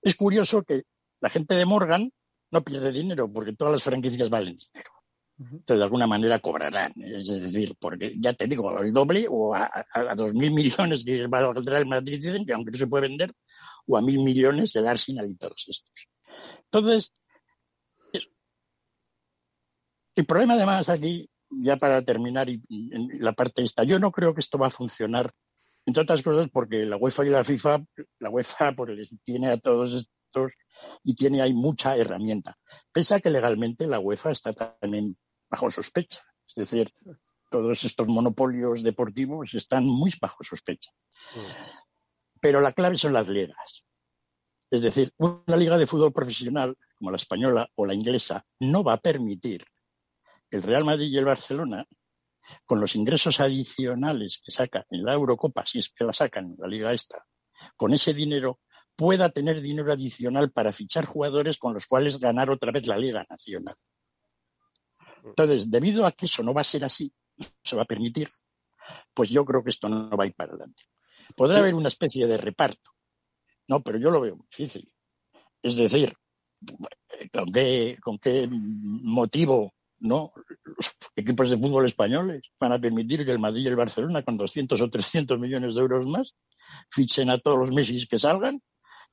[0.00, 0.82] Es curioso que
[1.20, 2.10] la gente de Morgan
[2.50, 4.90] no pierde dinero porque todas las franquicias valen dinero.
[5.36, 6.92] Entonces, de alguna manera cobrarán.
[6.96, 9.84] Es decir, porque ya te digo, el doble o a,
[10.16, 13.32] dos mil millones que va a el Madrid, dicen que aunque no se puede vender,
[13.86, 15.92] o a mil millones el Arsenal y todos estos.
[16.64, 17.12] Entonces,
[20.14, 22.62] el problema además aquí, ya para terminar y,
[23.18, 25.32] la parte esta, yo no creo que esto va a funcionar,
[25.86, 27.84] entre otras cosas porque la UEFA y la FIFA,
[28.20, 30.52] la UEFA porque tiene a todos estos
[31.02, 32.56] y tiene ahí mucha herramienta.
[32.92, 35.16] Pese a que legalmente la UEFA está también
[35.54, 36.20] bajo sospecha.
[36.48, 36.92] Es decir,
[37.48, 40.90] todos estos monopolios deportivos están muy bajo sospecha.
[42.40, 43.84] Pero la clave son las ligas.
[44.68, 48.94] Es decir, una liga de fútbol profesional como la española o la inglesa no va
[48.94, 49.64] a permitir
[50.50, 51.86] que el Real Madrid y el Barcelona,
[52.66, 56.56] con los ingresos adicionales que saca en la Eurocopa, si es que la sacan en
[56.58, 57.24] la liga esta,
[57.76, 58.58] con ese dinero
[58.96, 63.24] pueda tener dinero adicional para fichar jugadores con los cuales ganar otra vez la Liga
[63.30, 63.76] Nacional.
[65.24, 67.12] Entonces, debido a que eso no va a ser así,
[67.62, 68.28] se va a permitir,
[69.14, 70.84] pues yo creo que esto no va a ir para adelante.
[71.34, 72.90] Podrá haber una especie de reparto,
[73.68, 74.86] no, pero yo lo veo difícil.
[75.62, 76.14] Es decir,
[77.32, 80.32] ¿con qué, con qué motivo no
[80.64, 84.36] los equipos de fútbol españoles van a permitir que el Madrid y el Barcelona, con
[84.36, 86.34] 200 o 300 millones de euros más,
[86.90, 88.60] fichen a todos los Messi que salgan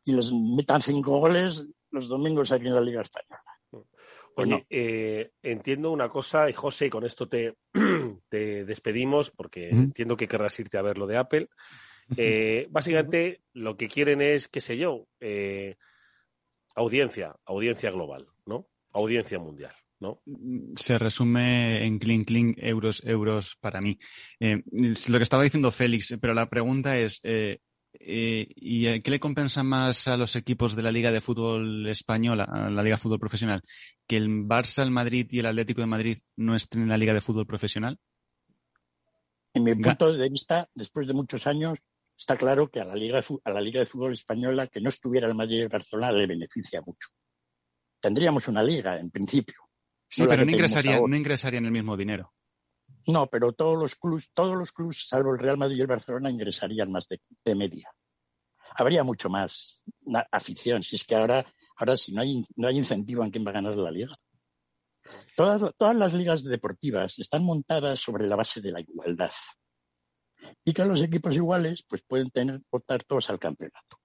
[0.03, 3.50] y les metan cinco goles los domingos aquí en la Liga Española?
[4.35, 7.55] Pues Oye, eh, entiendo una cosa, y José, y con esto te,
[8.29, 11.49] te despedimos, porque entiendo que querrás irte a ver lo de Apple.
[12.17, 15.75] Eh, básicamente, lo que quieren es, qué sé yo, eh,
[16.75, 18.67] audiencia, audiencia global, ¿no?
[18.91, 19.73] Audiencia mundial.
[19.99, 20.19] ¿No?
[20.77, 23.99] Se resume en clink, clink, euros, euros para mí.
[24.39, 27.59] lo que estaba diciendo Félix, pero la pregunta es, eh,
[27.93, 32.45] ¿Y eh, qué le compensa más a los equipos de la Liga de Fútbol Española,
[32.45, 33.63] a la Liga de Fútbol Profesional?
[34.07, 37.13] ¿Que el Barça, el Madrid y el Atlético de Madrid no estén en la Liga
[37.13, 37.99] de Fútbol Profesional?
[39.53, 41.79] En mi punto de vista, después de muchos años,
[42.17, 44.89] está claro que a la Liga de, a la Liga de Fútbol Española que no
[44.89, 47.09] estuviera el Madrid y el Barcelona le beneficia mucho.
[47.99, 49.55] Tendríamos una liga, en principio.
[50.09, 52.33] Sí, pero no ingresaría, no ingresaría en el mismo dinero.
[53.07, 56.29] No, pero todos los clubes, todos los clubes, salvo el Real Madrid y el Barcelona,
[56.29, 57.89] ingresarían más de, media.
[58.75, 59.83] Habría mucho más
[60.31, 60.83] afición.
[60.83, 61.45] Si es que ahora,
[61.77, 64.15] ahora si no hay, no hay incentivo en quién va a ganar la liga.
[65.35, 69.31] Todas, todas las ligas deportivas están montadas sobre la base de la igualdad.
[70.63, 73.99] Y que los equipos iguales pues pueden tener, votar todos al campeonato.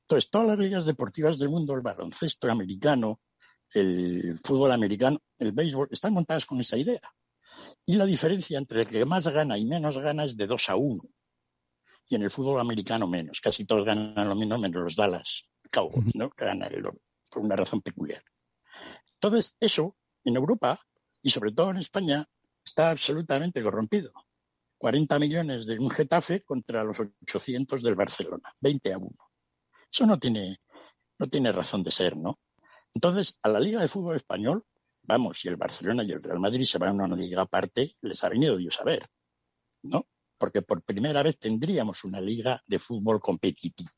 [0.00, 3.20] Entonces, todas las ligas deportivas del mundo, el baloncesto americano,
[3.72, 7.00] el fútbol americano, el béisbol, están montadas con esa idea.
[7.86, 10.76] Y la diferencia entre el que más gana y menos gana es de 2 a
[10.76, 11.02] 1.
[12.08, 13.40] Y en el fútbol americano menos.
[13.40, 16.30] Casi todos ganan lo mismo menos los Dallas Cowboys, ¿no?
[16.30, 16.84] Que ganan el
[17.30, 18.22] por una razón peculiar.
[19.14, 20.78] Entonces, eso en Europa
[21.22, 22.26] y sobre todo en España
[22.64, 24.12] está absolutamente corrompido.
[24.78, 29.10] 40 millones de un Getafe contra los 800 del Barcelona, 20 a 1.
[29.90, 30.58] Eso no tiene,
[31.18, 32.38] no tiene razón de ser, ¿no?
[32.92, 34.64] Entonces, a la Liga de Fútbol Español
[35.06, 38.22] vamos, si el Barcelona y el Real Madrid se van a una liga aparte, les
[38.24, 39.02] ha venido Dios a ver,
[39.82, 40.06] ¿no?
[40.38, 43.90] Porque por primera vez tendríamos una liga de fútbol competitiva.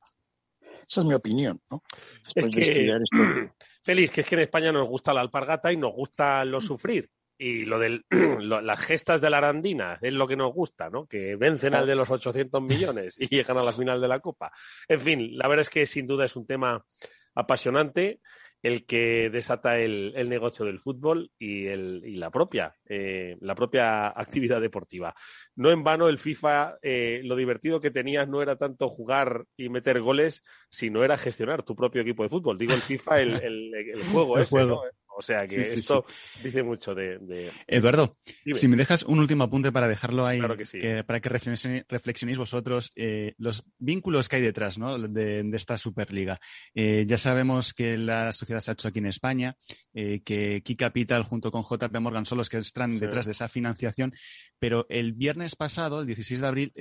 [0.89, 1.81] Esa es mi opinión, ¿no?
[2.25, 3.51] es que,
[3.83, 7.09] Feliz, que es que en España nos gusta la alpargata y nos gusta lo sufrir.
[7.39, 8.03] Y lo de
[8.41, 11.07] las gestas de la Arandina es lo que nos gusta, ¿no?
[11.07, 14.51] Que vencen al de los 800 millones y llegan a la final de la Copa.
[14.89, 16.85] En fin, la verdad es que sin duda es un tema
[17.35, 18.21] apasionante
[18.67, 24.09] el que desata el, negocio del fútbol y, el, y la propia eh, la propia
[24.21, 25.15] actividad deportiva.
[25.55, 29.69] No en vano el FIFA eh, lo divertido que tenías no era tanto jugar y
[29.69, 32.59] meter goles, sino era gestionar tu propio equipo de fútbol.
[32.59, 34.81] Digo el FIFA el, el, juego ese, ¿no?
[35.19, 36.05] O sea que esto
[36.45, 38.19] dice mucho de, Eduardo,
[38.53, 40.41] si me dejas un último apunte para dejarlo ahí,
[41.07, 44.99] para que reflexionéis vosotros eh, los vínculos que hay detrás ¿no?
[44.99, 46.39] de, esta Superliga.
[46.75, 49.57] Eh, ya sabemos que la sociedad se ha hecho aquí en España,
[49.95, 53.49] eh, que Key Capital junto con JP Morgan son los que están detrás de esa
[53.49, 54.13] financiación,
[54.59, 56.73] pero el viernes pasado, el 16 de abril,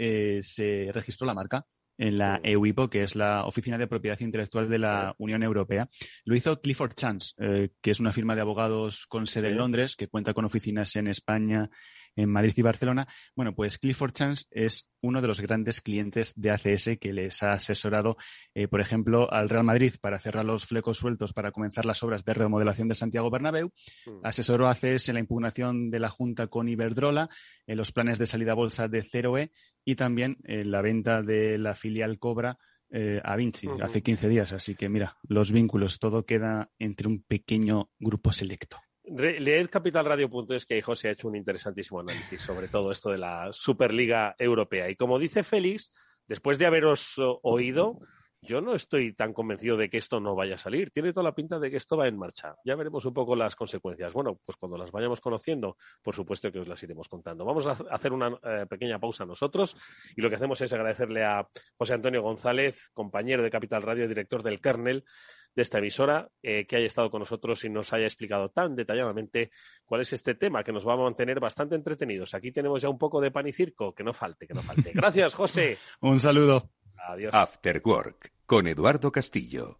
[0.41, 1.65] se registró la marca
[1.97, 5.89] en la EUIPO, que es la Oficina de Propiedad Intelectual de la Unión Europea.
[6.23, 9.95] Lo hizo Clifford Chance, eh, que es una firma de abogados con sede en Londres,
[9.95, 11.69] que cuenta con oficinas en España,
[12.15, 13.07] en Madrid y Barcelona.
[13.35, 17.53] Bueno, pues Clifford Chance es uno de los grandes clientes de ACS que les ha
[17.53, 18.17] asesorado,
[18.53, 22.25] eh, por ejemplo, al Real Madrid para cerrar los flecos sueltos para comenzar las obras
[22.25, 23.71] de remodelación del Santiago Bernabéu.
[24.05, 24.19] Mm.
[24.23, 27.29] Asesoró a ACS en la impugnación de la Junta con Iberdrola,
[27.67, 29.51] en los planes de salida a bolsa de 0E
[29.83, 32.57] y también en la venta de la filial Cobra
[32.91, 34.53] eh, a Vinci hace 15 días.
[34.53, 38.77] Así que mira, los vínculos, todo queda entre un pequeño grupo selecto.
[39.07, 44.35] Leed capitalradio.es que José ha hecho un interesantísimo análisis sobre todo esto de la Superliga
[44.37, 44.89] Europea.
[44.89, 45.91] Y como dice Félix,
[46.27, 47.99] después de haberos oído,
[48.45, 50.91] yo no estoy tan convencido de que esto no vaya a salir.
[50.91, 52.55] Tiene toda la pinta de que esto va en marcha.
[52.63, 54.13] Ya veremos un poco las consecuencias.
[54.13, 57.43] Bueno, pues cuando las vayamos conociendo, por supuesto que os las iremos contando.
[57.43, 59.75] Vamos a hacer una eh, pequeña pausa nosotros
[60.15, 64.43] y lo que hacemos es agradecerle a José Antonio González, compañero de Capital Radio, director
[64.43, 65.05] del Kernel,
[65.55, 69.51] de esta emisora, eh, que haya estado con nosotros y nos haya explicado tan detalladamente
[69.85, 72.33] cuál es este tema que nos va a mantener bastante entretenidos.
[72.33, 74.91] Aquí tenemos ya un poco de pan y circo, que no falte, que no falte.
[74.93, 75.77] Gracias, José.
[76.01, 76.69] un saludo.
[77.07, 77.33] Adiós.
[77.33, 79.79] After Work con Eduardo Castillo.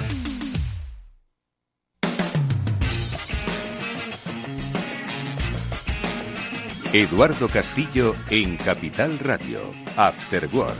[6.93, 9.59] Eduardo Castillo en Capital Radio,
[9.95, 10.75] After Work.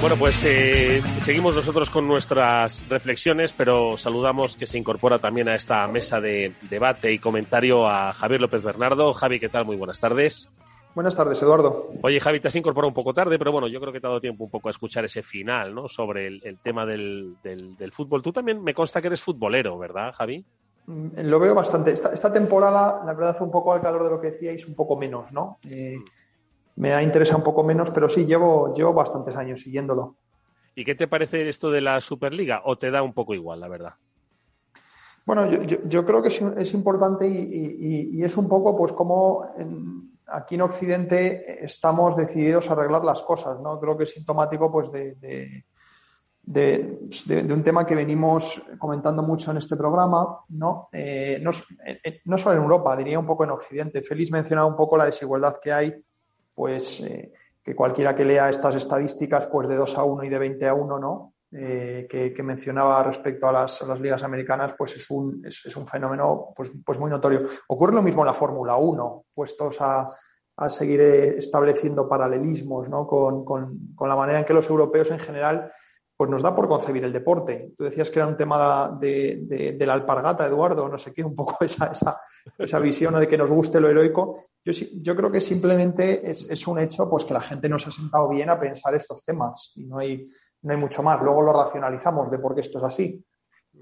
[0.00, 5.54] Bueno, pues eh, seguimos nosotros con nuestras reflexiones, pero saludamos que se incorpora también a
[5.54, 9.12] esta mesa de debate y comentario a Javier López Bernardo.
[9.12, 9.64] Javi, ¿qué tal?
[9.64, 10.50] Muy buenas tardes.
[10.96, 11.92] Buenas tardes, Eduardo.
[12.02, 14.10] Oye, Javi, te has incorporado un poco tarde, pero bueno, yo creo que te ha
[14.10, 15.88] dado tiempo un poco a escuchar ese final, ¿no?
[15.88, 18.22] Sobre el, tema del, del, fútbol.
[18.22, 20.44] Tú también me consta que eres futbolero, ¿verdad, Javi?
[20.86, 21.92] Mm, lo veo bastante.
[21.92, 24.96] Esta, temporada, la verdad, fue un poco al calor de lo que decíais, un poco
[24.96, 25.58] menos, ¿no?
[25.70, 25.98] Eh,
[26.76, 30.16] me ha interesado un poco menos, pero sí, llevo, llevo bastantes años siguiéndolo.
[30.74, 32.62] ¿Y qué te parece esto de la Superliga?
[32.64, 33.94] ¿O te da un poco igual, la verdad?
[35.24, 39.46] Bueno, yo, creo que es, importante y, es un poco, pues, como
[40.26, 43.80] aquí en Occidente estamos decididos a arreglar las cosas, ¿no?
[43.80, 45.64] Creo que es sintomático, pues, de de,
[46.46, 50.88] un tema que venimos comentando mucho en este programa, ¿no?
[50.92, 51.50] Eh, no,
[51.86, 54.02] eh, no, solo en Europa, diría un poco en Occidente.
[54.02, 55.94] Félix mencionaba un poco la desigualdad que hay,
[56.54, 57.32] pues eh,
[57.62, 60.74] que cualquiera que lea estas estadísticas, pues de 2 a 1 y de 20 a
[60.74, 61.30] 1, ¿no?
[61.50, 66.98] que, mencionaba respecto a las, ligas americanas, pues es un, es, un fenómeno pues, pues
[66.98, 67.46] muy notorio.
[67.68, 70.04] Ocurre lo mismo en la Fórmula 1, puestos a,
[70.56, 73.06] a seguir estableciendo paralelismos ¿no?
[73.06, 75.70] con, con, con la manera en que los europeos en general
[76.16, 77.72] pues nos da por concebir el deporte.
[77.76, 81.56] Tú decías que era un tema de, la alpargata, Eduardo, no sé qué, un poco
[81.64, 82.20] esa, esa,
[82.56, 84.44] esa visión de que nos guste lo heroico.
[84.64, 88.28] Yo, yo creo que simplemente es, un hecho pues que la gente nos ha sentado
[88.28, 90.28] bien a pensar estos temas y no hay,
[90.62, 91.20] no hay mucho más.
[91.22, 93.24] Luego lo racionalizamos de por qué esto es así.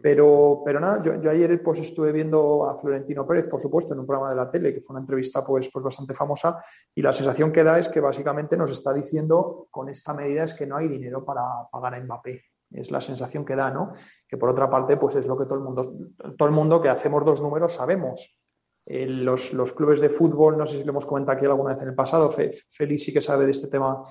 [0.03, 4.07] Pero, pero nada, yo, ayer pues estuve viendo a Florentino Pérez, por supuesto, en un
[4.07, 7.53] programa de la tele, que fue una entrevista pues, pues bastante famosa, y la sensación
[7.53, 10.89] que da es que básicamente nos está diciendo con esta medida es que no hay
[10.89, 12.43] dinero para pagar a Mbappé.
[12.73, 13.93] Es la sensación que da, ¿no?
[14.27, 15.95] Que por otra parte, pues es lo que todo el mundo,
[16.37, 18.39] todo el mundo que hacemos dos números sabemos.
[18.85, 21.83] Eh, los, los, clubes de fútbol, no sé si lo hemos comentado aquí alguna vez
[21.83, 24.03] en el pasado, Félix sí que sabe de este tema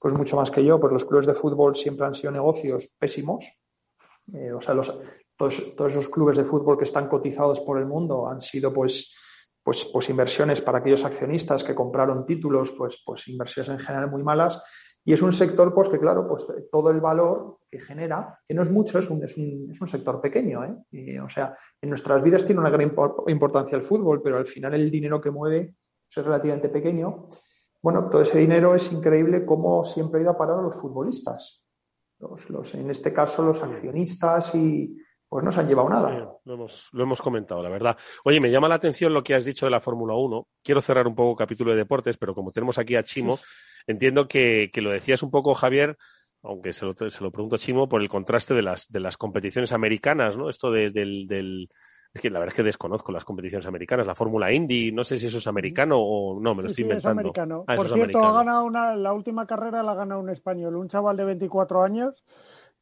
[0.00, 3.44] pues mucho más que yo, pues los clubes de fútbol siempre han sido negocios pésimos,
[4.32, 4.96] eh, o sea, los,
[5.50, 9.12] todos, esos clubes de fútbol que están cotizados por el mundo han sido pues,
[9.62, 14.22] pues, pues inversiones para aquellos accionistas que compraron títulos, pues, pues inversiones en general muy
[14.22, 14.62] malas.
[15.04, 18.62] Y es un sector, pues que claro, pues todo el valor que genera, que no
[18.62, 20.62] es mucho, es un, es un, es un sector pequeño.
[20.64, 21.20] ¿eh?
[21.20, 22.92] o sea, en nuestras vidas tiene una gran
[23.26, 25.74] importancia el fútbol, pero al final el dinero que mueve
[26.08, 27.26] es relativamente pequeño.
[27.82, 31.64] Bueno, todo ese dinero es increíble cómo siempre ha ido a parar a los futbolistas.
[32.20, 34.96] Los, los, en este caso, los accionistas y,
[35.32, 36.10] pues no se han llevado nada.
[36.44, 37.96] lo, hemos, comentado, la verdad.
[38.22, 40.46] Oye, me llama la atención lo que has dicho de la Fórmula 1.
[40.62, 43.38] Quiero cerrar un poco el capítulo de deportes, pero como tenemos aquí a Chimo,
[43.86, 45.96] entiendo que, lo decías un poco, Javier,
[46.42, 49.16] aunque se lo, se lo, pregunto a Chimo, por el contraste de las, de las
[49.16, 50.50] competiciones americanas, ¿no?
[50.50, 51.66] Esto del,
[52.12, 55.16] Es que la verdad es que desconozco las competiciones americanas, la Fórmula Indy, no sé
[55.16, 57.22] si eso es americano o no, me lo estoy inventando.
[57.22, 57.64] Es americano.
[57.68, 60.88] Ah, Por cierto, ha ganado una, la última carrera la ha ganado un español, un
[60.88, 62.22] chaval de 24 años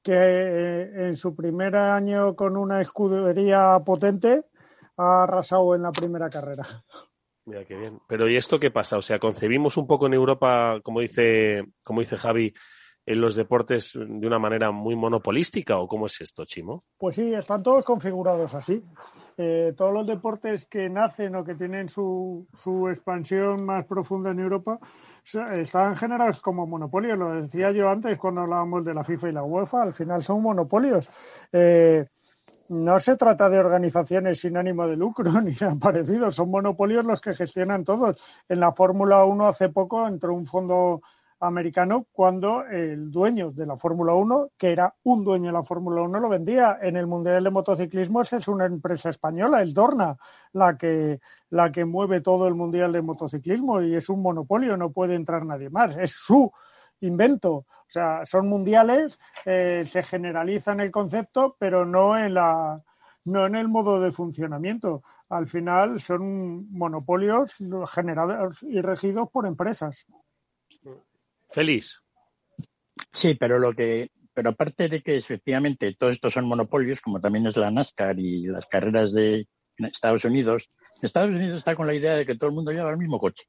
[0.02, 4.44] que eh, en su primer año con una escudería potente
[4.96, 6.64] ha arrasado en la primera carrera.
[7.46, 7.98] Mira qué bien.
[8.06, 8.98] Pero ¿y esto qué pasa?
[8.98, 12.52] O sea, concebimos un poco en Europa, como dice, como dice Javi,
[13.06, 16.84] en los deportes de una manera muy monopolística o cómo es esto, Chimo?
[16.98, 18.84] Pues sí, están todos configurados así.
[19.42, 24.40] Eh, todos los deportes que nacen o que tienen su, su expansión más profunda en
[24.40, 24.78] Europa
[25.24, 27.18] están generados como monopolios.
[27.18, 29.80] Lo decía yo antes cuando hablábamos de la FIFA y la UEFA.
[29.80, 31.08] Al final son monopolios.
[31.52, 32.04] Eh,
[32.68, 36.30] no se trata de organizaciones sin ánimo de lucro ni nada parecido.
[36.30, 38.22] Son monopolios los que gestionan todos.
[38.46, 41.00] En la Fórmula 1 hace poco entró un fondo
[41.40, 46.02] americano cuando el dueño de la Fórmula 1, que era un dueño de la Fórmula
[46.02, 46.78] 1, lo vendía.
[46.80, 50.16] En el Mundial de Motociclismo es una empresa española, el Dorna,
[50.52, 54.92] la que, la que mueve todo el Mundial de Motociclismo y es un monopolio, no
[54.92, 55.96] puede entrar nadie más.
[55.96, 56.52] Es su
[57.00, 57.52] invento.
[57.54, 62.82] O sea, son mundiales, eh, se generaliza en el concepto, pero no en la
[63.24, 65.02] no en el modo de funcionamiento.
[65.28, 67.56] Al final son monopolios
[67.92, 70.06] generados y regidos por empresas.
[71.52, 71.98] Feliz.
[73.12, 77.46] Sí, pero lo que, pero aparte de que efectivamente todos estos son monopolios, como también
[77.46, 79.46] es la NASCAR y las carreras de
[79.76, 80.68] Estados Unidos,
[81.02, 83.44] Estados Unidos está con la idea de que todo el mundo lleva el mismo coche,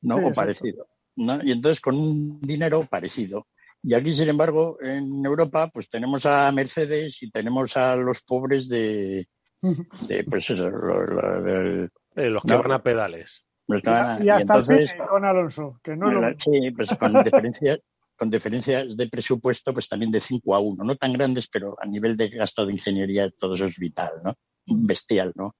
[0.00, 0.16] ¿no?
[0.16, 0.86] o parecido.
[1.16, 1.42] ¿no?
[1.42, 3.46] Y entonces con un dinero parecido.
[3.82, 8.68] Y aquí, sin embargo, en Europa, pues tenemos a Mercedes y tenemos a los pobres
[8.68, 9.26] de,
[10.08, 13.44] de pues eso, eh, los que van a pedales.
[13.68, 16.38] Y, hasta entonces, con Alonso, que no lo...
[16.38, 17.78] Sí, pues con diferencias
[18.16, 21.86] con diferencias de presupuesto, pues también de 5 a 1, no tan grandes, pero a
[21.86, 24.34] nivel de gasto de ingeniería todo eso es vital, ¿no?
[24.66, 25.56] Bestial, ¿no?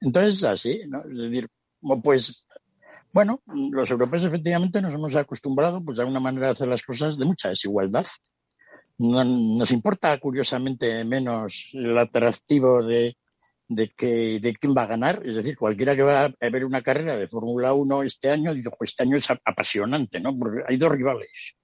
[0.00, 1.00] Entonces, así, ¿no?
[1.00, 1.48] Es decir,
[2.04, 2.46] pues,
[3.12, 7.18] bueno, los europeos efectivamente nos hemos acostumbrado pues a una manera de hacer las cosas
[7.18, 8.06] de mucha desigualdad.
[8.98, 13.16] No, nos importa, curiosamente, menos el atractivo de,
[13.68, 15.22] de, que, de quién va a ganar.
[15.24, 18.76] Es decir, cualquiera que va a ver una carrera de Fórmula 1 este año, digo,
[18.80, 20.36] este año es apasionante, ¿no?
[20.38, 21.54] Porque hay dos rivales.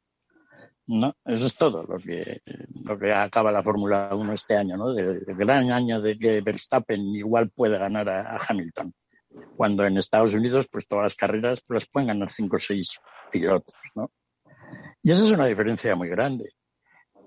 [0.99, 1.17] ¿no?
[1.25, 2.41] Eso es todo lo que,
[2.85, 4.97] lo que acaba la Fórmula 1 este año, ¿no?
[4.99, 8.93] El, gran año de que Verstappen igual puede ganar a, Hamilton.
[9.57, 12.99] Cuando en Estados Unidos, pues todas las carreras pues, las pueden ganar cinco o seis
[13.31, 14.11] pilotos, ¿no?
[15.03, 16.51] Y esa es una diferencia muy grande.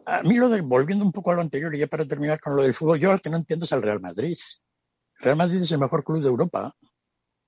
[0.06, 2.58] A mí lo de, volviendo un poco a lo anterior y ya para terminar con
[2.58, 4.38] lo del fútbol, yo lo que no entiendo es al Real Madrid.
[5.20, 6.76] Real Madrid es el mejor club de Europa,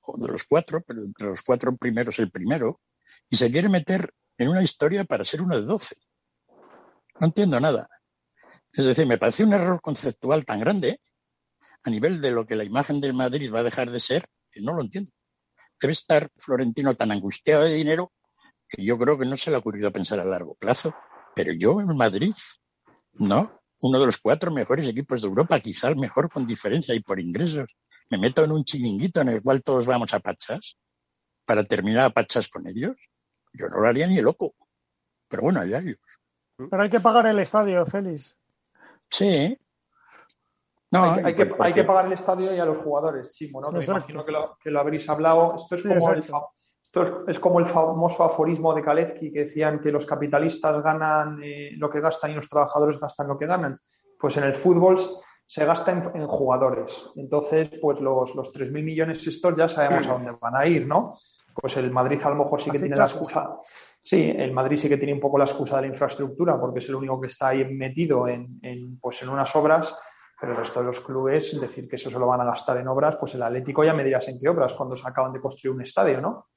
[0.01, 2.81] o de los cuatro, pero entre los cuatro primeros el primero,
[3.29, 5.95] y se quiere meter en una historia para ser uno de doce.
[7.19, 7.87] No entiendo nada.
[8.71, 10.99] Es decir, me parece un error conceptual tan grande
[11.83, 14.61] a nivel de lo que la imagen del Madrid va a dejar de ser, que
[14.61, 15.11] no lo entiendo.
[15.79, 18.11] Debe estar Florentino tan angustiado de dinero
[18.67, 20.95] que yo creo que no se le ha ocurrido pensar a largo plazo.
[21.35, 22.33] Pero yo en Madrid,
[23.13, 27.01] no, uno de los cuatro mejores equipos de Europa, quizá el mejor con diferencia y
[27.01, 27.69] por ingresos.
[28.09, 30.77] Me meto en un chiringuito en el cual todos vamos a pachas
[31.45, 32.95] para terminar a pachas con ellos.
[33.53, 34.53] Yo no lo haría ni loco.
[35.27, 35.99] Pero bueno, allá ellos.
[36.57, 38.35] Pero hay que pagar el estadio, Félix.
[39.09, 39.57] Sí.
[40.91, 43.71] No, hay, que, hay que pagar el estadio y a los jugadores, Chimo, ¿no?
[43.71, 45.57] Me imagino que lo, que lo, habréis hablado.
[45.57, 46.23] Esto es como el,
[47.27, 51.89] es, como el famoso aforismo de Kalezki que decían que los capitalistas ganan eh, lo
[51.89, 53.77] que gastan y los trabajadores gastan lo que ganan.
[54.19, 54.97] Pues en el fútbol
[55.45, 57.07] se gasta en, jugadores.
[57.15, 61.17] Entonces, pues los, los 3.000 millones estos ya sabemos a dónde van a ir, ¿no?
[61.53, 63.57] Pues el Madrid a lo mejor sí que tiene la excusa.
[64.01, 66.89] Sí, el Madrid sí que tiene un poco la excusa de la infraestructura porque es
[66.89, 69.97] el único que está ahí metido en, en, pues en unas obras,
[70.39, 72.87] pero el resto de los clubes, decir que eso se lo van a gastar en
[72.87, 75.75] obras, pues el Atlético ya me dirás en qué obras cuando se acaban de construir
[75.75, 76.47] un estadio, ¿no?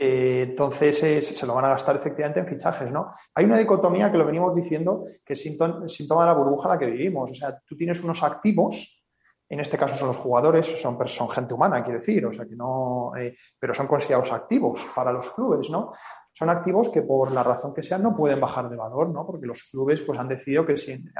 [0.00, 3.12] Eh, entonces eh, se lo van a gastar efectivamente en fichajes, ¿no?
[3.34, 6.78] Hay una dicotomía que lo venimos diciendo que es síntoma, de la burbuja en la
[6.78, 7.32] que vivimos.
[7.32, 9.04] O sea, tú tienes unos activos,
[9.48, 13.10] en este caso son los jugadores, son, gente humana, quiero decir, o sea que no,
[13.18, 15.92] eh, pero son considerados activos para los clubes, ¿no?
[16.32, 19.26] Son activos que por la razón que sea no pueden bajar de valor, ¿no?
[19.26, 20.76] Porque los clubes pues han decidido que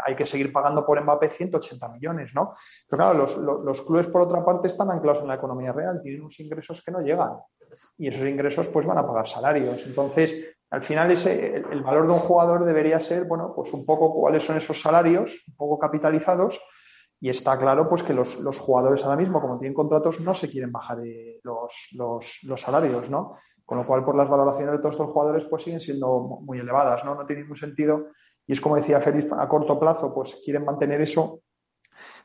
[0.07, 2.55] hay que seguir pagando por Mbappé 180 millones, ¿no?
[2.89, 6.21] Pero claro, los, los clubes por otra parte están anclados en la economía real, tienen
[6.21, 7.33] unos ingresos que no llegan
[7.97, 9.85] y esos ingresos pues van a pagar salarios.
[9.87, 14.13] Entonces, al final ese, el, valor de un jugador debería ser, bueno, pues un poco
[14.13, 16.61] cuáles son esos salarios, un poco capitalizados,
[17.21, 20.49] y está claro pues que los, los jugadores ahora mismo, como tienen contratos, no se
[20.49, 20.99] quieren bajar
[21.43, 23.37] los, los, los, salarios, ¿no?
[23.65, 27.05] Con lo cual, por las valoraciones de todos estos jugadores, pues siguen siendo muy elevadas,
[27.05, 27.15] ¿no?
[27.15, 28.09] No tiene ningún sentido.
[28.47, 31.41] Y es como decía Félix, a corto plazo, pues quieren mantener eso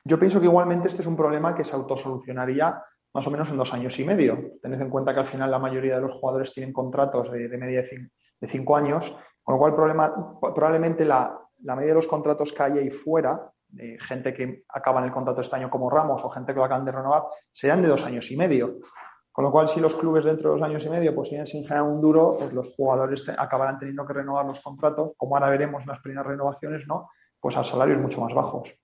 [0.06, 2.82] Yo pienso que igualmente este es un problema que se autosolucionaría
[3.14, 4.54] más o menos en dos años y medio.
[4.62, 7.84] Tened en cuenta que al final la mayoría de los jugadores tienen contratos de, media
[7.84, 12.78] de cinco, años, con lo cual probablemente la, la media de los contratos que hay
[12.80, 16.54] ahí fuera, de gente que acaba en el contrato este año como Ramos o gente
[16.54, 18.80] que lo acaban de renovar, serán de dos años y medio.
[19.32, 21.64] Con lo cual, si los clubes dentro de dos años y medio pues siguen sin
[21.64, 25.82] generar un duro, pues los jugadores acabarán teniendo que renovar los contratos, como ahora veremos
[25.84, 27.10] en las primeras renovaciones, ¿no?
[27.40, 28.78] Pues a salarios mucho más bajos.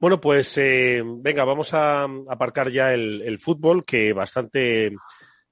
[0.00, 4.96] Bueno, pues eh, venga, vamos a aparcar ya el, fútbol, que bastante,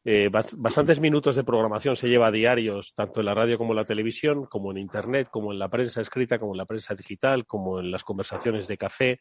[0.05, 3.77] eh, bastantes minutos de programación se lleva a diarios, tanto en la radio como en
[3.77, 7.47] la televisión, como en Internet, como en la prensa escrita, como en la prensa digital,
[7.47, 9.21] como en las conversaciones de café.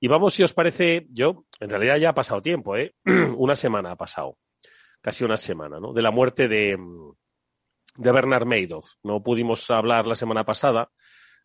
[0.00, 2.94] Y vamos, si os parece, yo, en realidad ya ha pasado tiempo, ¿eh?
[3.36, 4.38] una semana ha pasado,
[5.00, 5.92] casi una semana, ¿no?
[5.92, 6.76] De la muerte de,
[7.96, 8.94] de Bernard Madoff.
[9.02, 10.90] No pudimos hablar la semana pasada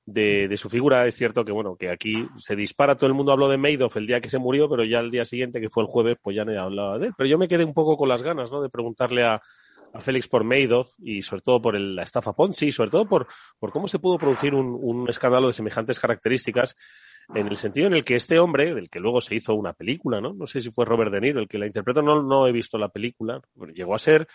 [0.08, 1.05] de, de, su figura.
[1.05, 4.08] Es cierto que, bueno, que aquí se dispara, todo el mundo habló de Madoff el
[4.08, 6.45] día que se murió, pero ya el día siguiente, que fue el jueves, pues ya
[6.45, 7.14] no hablaba de él.
[7.16, 8.62] Pero yo me quedé un poco con las ganas, ¿no?
[8.62, 9.41] De preguntarle a,
[9.93, 13.28] a Félix por Madoff y sobre todo por la estafa Ponzi, sobre todo por,
[13.60, 16.76] por cómo se pudo producir un, un escándalo de semejantes características
[17.36, 20.22] en el sentido en el que este hombre, del que luego se hizo una película,
[20.22, 20.34] ¿no?
[20.34, 22.78] No sé si fue Robert De Niro el que la interpretó, no, no he visto
[22.78, 23.41] la película,
[23.74, 24.28] llegó a ser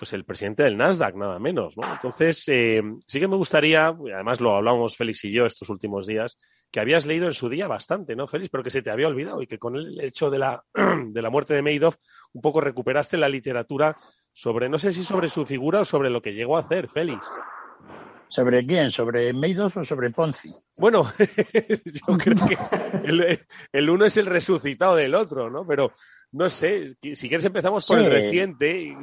[0.00, 1.82] pues el presidente del Nasdaq, nada menos, ¿no?
[1.92, 6.38] Entonces, eh, sí que me gustaría, además lo hablamos Félix y yo estos últimos días,
[6.70, 8.48] que habías leído en su día bastante, ¿no, Félix?
[8.48, 10.64] Pero que se te había olvidado y que con el hecho de la,
[11.06, 11.96] de la muerte de Madoff
[12.32, 13.94] un poco recuperaste la literatura
[14.32, 17.30] sobre, no sé si sobre su figura o sobre lo que llegó a hacer, Félix.
[18.30, 18.92] ¿Sobre quién?
[18.92, 20.50] ¿Sobre Madoff o sobre Ponzi?
[20.76, 23.40] Bueno, yo creo que
[23.72, 25.66] el, uno es el resucitado del otro, ¿no?
[25.66, 25.92] Pero
[26.30, 28.94] no sé, si quieres empezamos por el reciente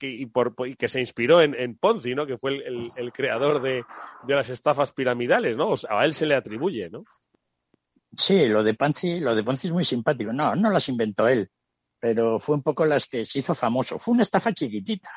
[0.00, 2.26] y, por, que se inspiró en, Ponzi, ¿no?
[2.26, 3.84] Que fue el, creador de,
[4.26, 5.74] las estafas piramidales, ¿no?
[5.90, 7.04] a él se le atribuye, ¿no?
[8.16, 10.32] Sí, lo de Ponzi, lo de Ponzi es muy simpático.
[10.32, 11.50] No, no las inventó él,
[12.00, 13.98] pero fue un poco las que se hizo famoso.
[13.98, 15.10] Fue una estafa chiquitita.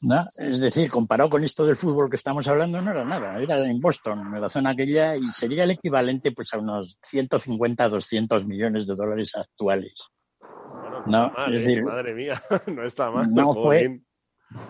[0.00, 0.28] ¿No?
[0.36, 3.40] Es decir, comparado con esto del fútbol que estamos hablando, no era nada.
[3.40, 7.88] Era en Boston, en la zona aquella, y sería el equivalente pues a unos 150,
[7.88, 9.94] 200 millones de dólares actuales.
[11.06, 13.30] no, es decir, madre mía, no está mal.
[13.32, 14.02] No fue,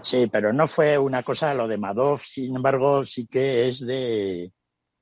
[0.03, 4.53] sí, pero no fue una cosa lo de Madoff, sin embargo, sí que es de,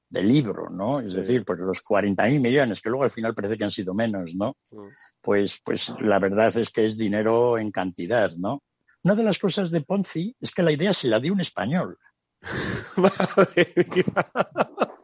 [0.08, 1.00] de libro, ¿no?
[1.00, 4.30] Es decir, pues los 40.000 millones, que luego al final parece que han sido menos,
[4.34, 4.56] ¿no?
[4.70, 4.88] Mm.
[5.20, 8.62] Pues, pues la verdad es que es dinero en cantidad, ¿no?
[9.04, 11.98] Una de las cosas de Ponzi es que la idea se la dio un español.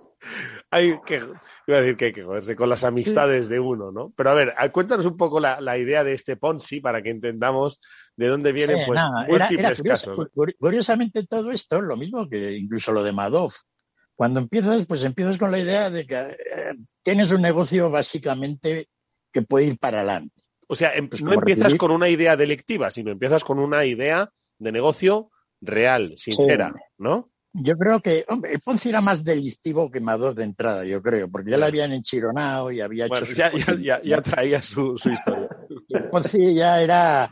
[0.71, 1.23] Hay que,
[1.67, 4.13] iba a decir que hay que joderse con las amistades de uno, ¿no?
[4.17, 7.81] Pero a ver, cuéntanos un poco la, idea de este Ponzi para que entendamos
[8.17, 10.29] de dónde vienen pues, múltiples casos.
[10.59, 13.59] Curiosamente todo esto, lo mismo que incluso lo de Madoff.
[14.17, 18.89] Cuando empiezas, pues empiezas con la idea de que eh, tienes un negocio básicamente
[19.31, 20.43] que puede ir para adelante.
[20.69, 24.31] O sea, em, pues no empiezas con una idea delictiva, sino empiezas con una idea
[24.59, 25.27] de negocio
[25.61, 27.31] real, sincera, ¿no?
[27.53, 31.53] Yo creo que, hombre, Ponzi era más delictivo que Madoff de entrada, yo creo, porque
[31.53, 33.25] ya la habían enchironado y había hecho.
[33.35, 33.51] Ya,
[33.81, 35.49] ya, ya, traía su, su historia.
[36.11, 37.31] Ponzi ya era.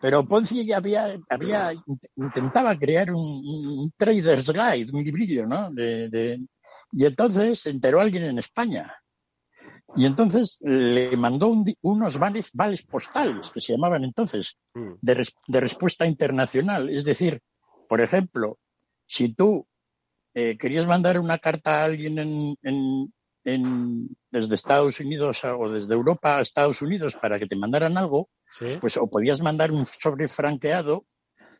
[0.00, 1.72] Pero Ponzi ya había, había
[2.16, 5.70] intentaba crear un, un trader's guide, un librillo, ¿no?
[5.70, 6.40] De, de,
[6.92, 8.94] y entonces se enteró alguien en España
[9.96, 14.94] y entonces le mandó unos vales, vales, postales, que se llamaban entonces, mm.
[15.00, 16.90] de, respuesta internacional.
[16.90, 17.40] Es decir,
[17.88, 18.58] por ejemplo,
[19.06, 19.66] si tú
[20.34, 23.10] eh, querías mandar una carta a alguien en,
[23.44, 28.28] en, desde Estados Unidos o desde Europa a Estados Unidos para que te mandaran algo,
[28.80, 31.06] pues o podías mandar un sobre franqueado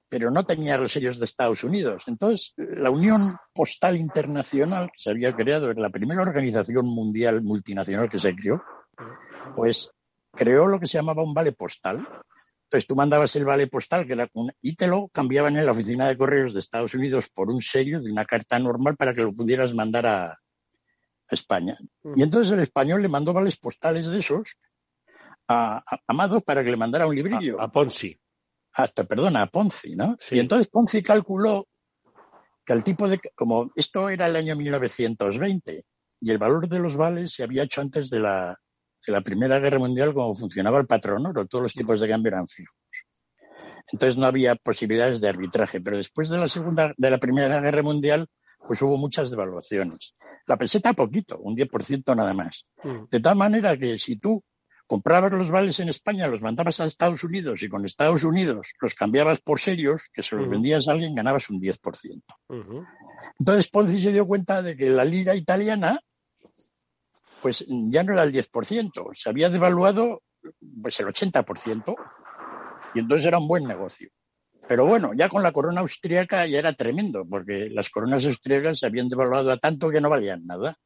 [0.09, 2.05] pero no tenía los sellos de Estados Unidos.
[2.07, 8.09] Entonces, la Unión Postal Internacional, que se había creado, era la primera organización mundial multinacional
[8.09, 8.63] que se creó,
[9.55, 9.93] pues
[10.33, 12.07] creó lo que se llamaba un vale postal.
[12.65, 14.29] Entonces tú mandabas el vale postal que era
[14.61, 18.01] y te lo cambiaban en la oficina de correos de Estados Unidos por un sello
[18.01, 20.39] de una carta normal para que lo pudieras mandar a,
[21.31, 21.77] España.
[22.17, 24.57] Y entonces el español le mandó vales postales de esos
[25.47, 27.61] a, Amado para que le mandara un librillo.
[27.61, 28.19] a Ponzi
[28.79, 30.17] hasta, perdona, a Ponzi, ¿no?
[30.31, 31.67] Y entonces Ponzi calculó
[32.65, 35.83] que el tipo de, como esto era el año 1920
[36.21, 38.57] y el valor de los vales se había hecho antes de la,
[39.05, 42.29] de la Primera Guerra Mundial como funcionaba el patrón oro, todos los tipos de cambio
[42.29, 42.77] eran fijos.
[43.91, 47.83] Entonces no había posibilidades de arbitraje, pero después de la Segunda, de la Primera Guerra
[47.83, 48.29] Mundial,
[48.65, 50.15] pues hubo muchas devaluaciones.
[50.47, 52.65] La peseta poquito, un 10% nada más.
[52.85, 53.09] Mm.
[53.11, 54.45] De tal manera que si tú
[54.89, 58.95] comprabas los vales en España, los mandabas a Estados Unidos y con Estados Unidos los
[58.95, 62.23] cambiabas por serios, que se los vendías a alguien, ganabas un 10%.
[63.39, 66.01] Entonces Ponzi se dio cuenta de que la lira italiana
[67.43, 70.23] pues ya no era el 10%, se había devaluado
[70.83, 71.95] pues el 80%,
[72.95, 74.09] y entonces era un buen negocio.
[74.67, 78.87] Pero bueno, ya con la corona austríaca ya era tremendo, porque las coronas austríacas se
[78.87, 80.77] habían devaluado a tanto que no valían nada.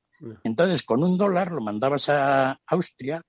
[0.44, 3.22] Entonces, con un dólar lo mandabas a Austria,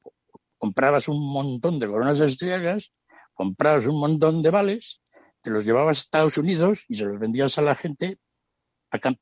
[0.64, 2.93] comprabas un montón de coronas austríacas,
[3.34, 5.01] comprabas un montón de vales,
[5.41, 8.18] te los llevabas a Estados Unidos y se los vendías a la gente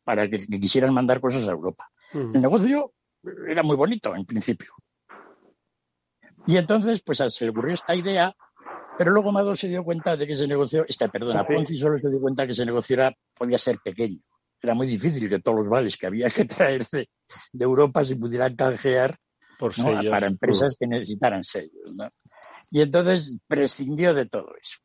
[0.04, 1.90] para que, quisieran mandar cosas a Europa.
[2.14, 2.94] El negocio
[3.50, 4.70] era muy bonito en principio.
[6.46, 8.36] Y entonces, pues se le ocurrió esta idea,
[9.00, 12.12] pero luego Mado se dio cuenta de que ese negocio, esta, perdona, Ponzi solo se
[12.12, 14.20] dio cuenta que ese negocio era, podía ser pequeño.
[14.62, 17.08] Era muy difícil que todos los vales que había que traer de,
[17.54, 19.18] Europa se pudieran canjear
[20.10, 21.72] para empresas que necesitaran sellos.
[22.70, 24.78] Y entonces prescindió de todo eso.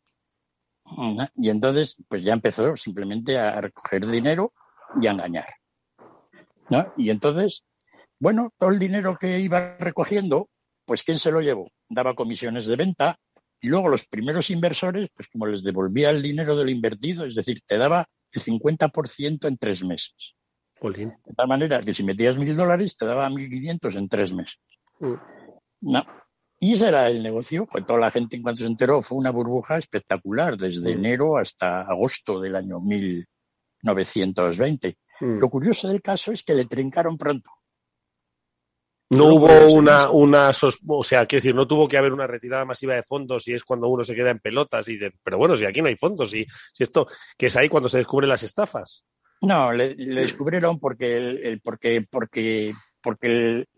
[1.37, 4.53] Y entonces, pues ya empezó simplemente a recoger dinero
[5.01, 5.49] y a engañar.
[6.97, 7.65] Y entonces,
[8.19, 10.49] bueno, todo el dinero que iba recogiendo,
[10.85, 11.71] pues ¿quién se lo llevó?
[11.89, 13.19] Daba comisiones de venta
[13.61, 17.35] y luego los primeros inversores, pues como les devolvía el dinero de lo invertido, es
[17.35, 20.37] decir, te daba el 50% en tres meses.
[21.25, 24.61] De tal manera que si metías mil dólares, te daba mil quinientos en tres meses.
[25.01, 25.15] Mm.
[25.81, 26.05] No.
[26.59, 27.67] Y ese era el negocio.
[27.71, 30.99] Pues toda la gente, en cuanto se enteró, fue una burbuja espectacular, desde mm.
[30.99, 34.97] enero hasta agosto del año 1920.
[35.21, 35.39] Mm.
[35.39, 37.51] Lo curioso del caso es que le trincaron pronto.
[39.09, 40.51] No hubo una, una,
[40.89, 43.63] o sea, quiero decir, no tuvo que haber una retirada masiva de fondos y es
[43.63, 46.35] cuando uno se queda en pelotas y dice, pero bueno, si aquí no hay fondos,
[46.35, 47.07] y si esto,
[47.39, 49.05] que es ahí cuando se descubren las estafas.
[49.43, 53.69] No, le, descubrieron porque, el, porque, porque, porque el,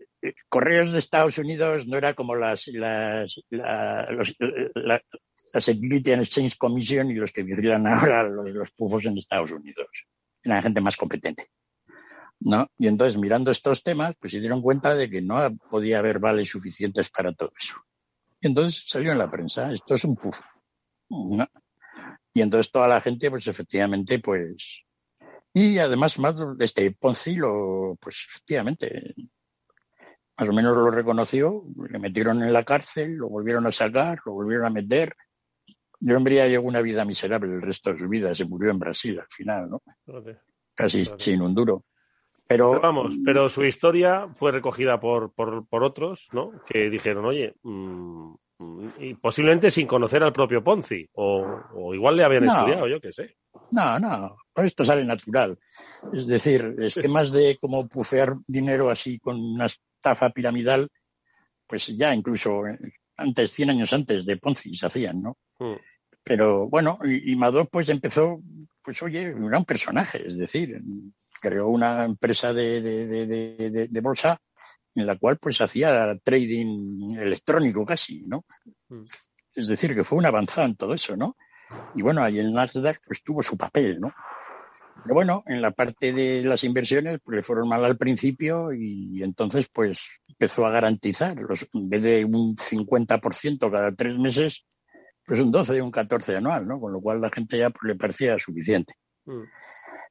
[0.49, 5.01] Correos de Estados Unidos no era como las, las, la,
[5.53, 9.87] Security and Exchange Commission y los que vigilan ahora los, los pufos en Estados Unidos.
[10.43, 11.47] Era gente más competente.
[12.39, 12.71] ¿no?
[12.77, 15.37] Y entonces, mirando estos temas, pues se dieron cuenta de que no
[15.69, 17.75] podía haber vales suficientes para todo eso.
[18.41, 20.39] Y entonces salió en la prensa, esto es un puff.
[22.33, 24.83] Y entonces toda la gente, pues efectivamente, pues...
[25.53, 29.13] Y además, más este Ponzi lo, pues efectivamente,
[30.39, 34.33] más o menos lo reconoció, le metieron en la cárcel, lo volvieron a sacar, lo
[34.33, 35.15] volvieron a meter.
[36.01, 38.79] El hombre ya llevó una vida miserable el resto de su vida, se murió en
[38.79, 39.81] Brasil al final, ¿no?
[40.75, 41.83] Casi sin un duro.
[42.47, 46.51] Pero, vamos, pero su historia fue recogida por, por, por otros, ¿no?
[46.65, 48.33] Que dijeron, oye, mm,
[48.99, 53.35] y posiblemente sin conocer al propio Ponzi, o, igual le habían estudiado, yo qué sé.
[53.71, 55.57] No, no, esto sale natural.
[56.11, 60.89] Es decir, esquemas de cómo pufear dinero así con una estafa piramidal,
[61.65, 62.63] pues ya incluso
[63.15, 65.37] antes, 100 años antes de Ponzi se hacían, ¿no?
[65.59, 65.75] Hmm.
[66.23, 68.41] Pero bueno, y, y Madoff pues empezó,
[68.81, 70.81] pues oye, era un personaje, es decir,
[71.41, 74.39] creó una empresa de, de, de, bolsa
[74.95, 78.45] en la cual pues hacía trading electrónico casi, ¿no?
[78.89, 79.03] Mm.
[79.55, 81.35] Es decir, que fue una avanzada en todo eso, ¿no?
[81.95, 84.13] Y bueno, ahí el Nasdaq pues tuvo su papel, ¿no?
[85.03, 89.23] Pero bueno, en la parte de las inversiones pues le fueron mal al principio y
[89.23, 94.65] entonces pues empezó a garantizar, los, en vez de un 50% cada tres meses,
[95.25, 96.79] pues un 12 y un 14 anual, ¿no?
[96.79, 98.95] Con lo cual la gente ya pues, le parecía suficiente.
[99.25, 99.43] Mm.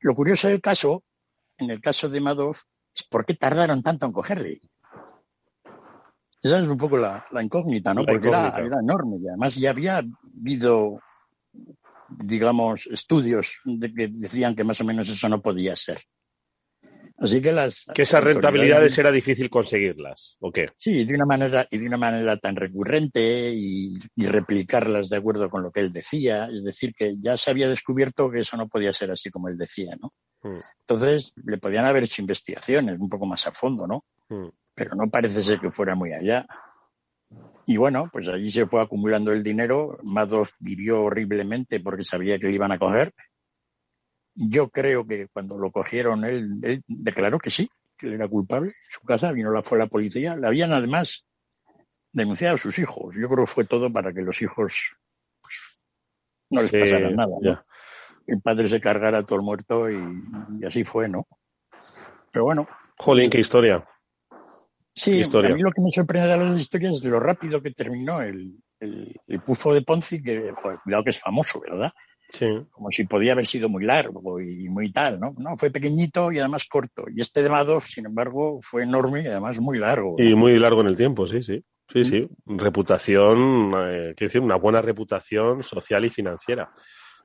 [0.01, 1.05] Lo curioso del caso
[1.59, 2.63] en el caso de Madoff
[2.99, 4.61] es por qué tardaron tanto en cogerle.
[6.43, 8.05] Esa es un poco la, incógnita, ¿no?
[8.05, 11.01] Porque Era, enorme y además ya había habido,
[12.09, 16.01] digamos, estudios de que decían que más o menos eso no podía ser.
[17.21, 17.87] Así que las.
[17.95, 20.69] Que esas rentabilidades era difícil conseguirlas, ¿o qué?
[20.77, 25.63] Sí, de una manera, y de una manera tan recurrente y, replicarlas de acuerdo con
[25.63, 26.47] lo que él decía.
[26.47, 29.59] Es decir, que ya se había descubierto que eso no podía ser así como él
[29.59, 30.13] decía, ¿no?
[30.43, 30.61] Mm.
[30.81, 34.05] Entonces, le podían haber hecho investigaciones un poco más a fondo, ¿no?
[34.29, 34.51] Mm.
[34.75, 36.47] Pero no parece ser que fuera muy allá.
[37.67, 39.99] Y bueno, pues allí se fue acumulando el dinero.
[40.05, 43.13] Madoff vivió horriblemente porque sabía que le iban a coger.
[44.41, 48.69] Yo creo que cuando lo cogieron, él, declaró que sí, que él era culpable.
[48.69, 50.37] En su casa vino la, fue la policía.
[50.37, 51.25] Le habían además
[52.13, 53.17] denunciado a sus hijos.
[53.17, 54.93] Yo creo que fue todo para que los hijos
[55.41, 55.79] pues,
[56.51, 57.65] no les pasara nada
[58.29, 61.27] el padre se cargara todo el muerto y, así fue, ¿no?
[62.31, 62.69] Pero bueno.
[62.99, 63.85] Jolín, qué historia.
[64.95, 68.21] Sí, a mí lo que me sorprende de las historias es lo rápido que terminó
[68.21, 71.93] el, el, pufo de Ponzi, que cuidado que es famoso, ¿verdad?
[72.31, 72.47] Sí.
[72.71, 75.35] Como si podía haber sido muy largo y muy tal, ¿no?
[75.39, 77.05] No, fue pequeñito y además corto.
[77.15, 80.17] Y este de Madoff, sin embargo, fue enorme y además muy largo.
[80.19, 81.65] Y muy largo en el tiempo, sí, sí.
[81.91, 82.29] Sí, sí.
[82.45, 86.71] Reputación, eh, quiero decir, una buena reputación social y financiera.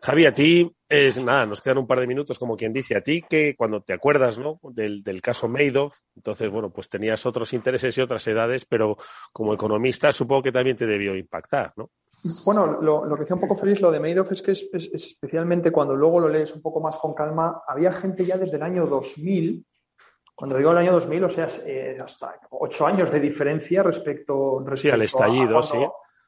[0.04, 3.02] Javi, a ti es nada, nos quedan un par de minutos, como quien dice, a
[3.02, 4.60] ti que cuando te acuerdas ¿no?
[4.64, 8.98] del, del caso Madoff, entonces, bueno, pues tenías otros intereses y otras edades, pero
[9.32, 11.90] como economista supongo que también te debió impactar, ¿no?
[12.44, 14.90] Bueno, lo, lo que decía un poco feliz lo de Madoff es que es, es,
[14.92, 18.64] especialmente cuando luego lo lees un poco más con calma, había gente ya desde el
[18.64, 19.66] año 2000
[20.36, 24.82] cuando digo el año 2000, o sea, eh, hasta ocho años de diferencia respecto, respecto
[24.82, 25.78] sí, al estallido, sí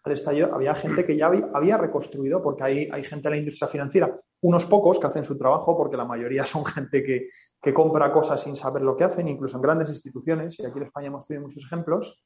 [0.05, 3.67] al estallido, había gente que ya había, reconstruido, porque hay, hay gente en la industria
[3.67, 7.29] financiera, unos pocos que hacen su trabajo, porque la mayoría son gente que,
[7.61, 10.85] que compra cosas sin saber lo que hacen, incluso en grandes instituciones, y aquí en
[10.85, 12.23] España hemos tenido muchos ejemplos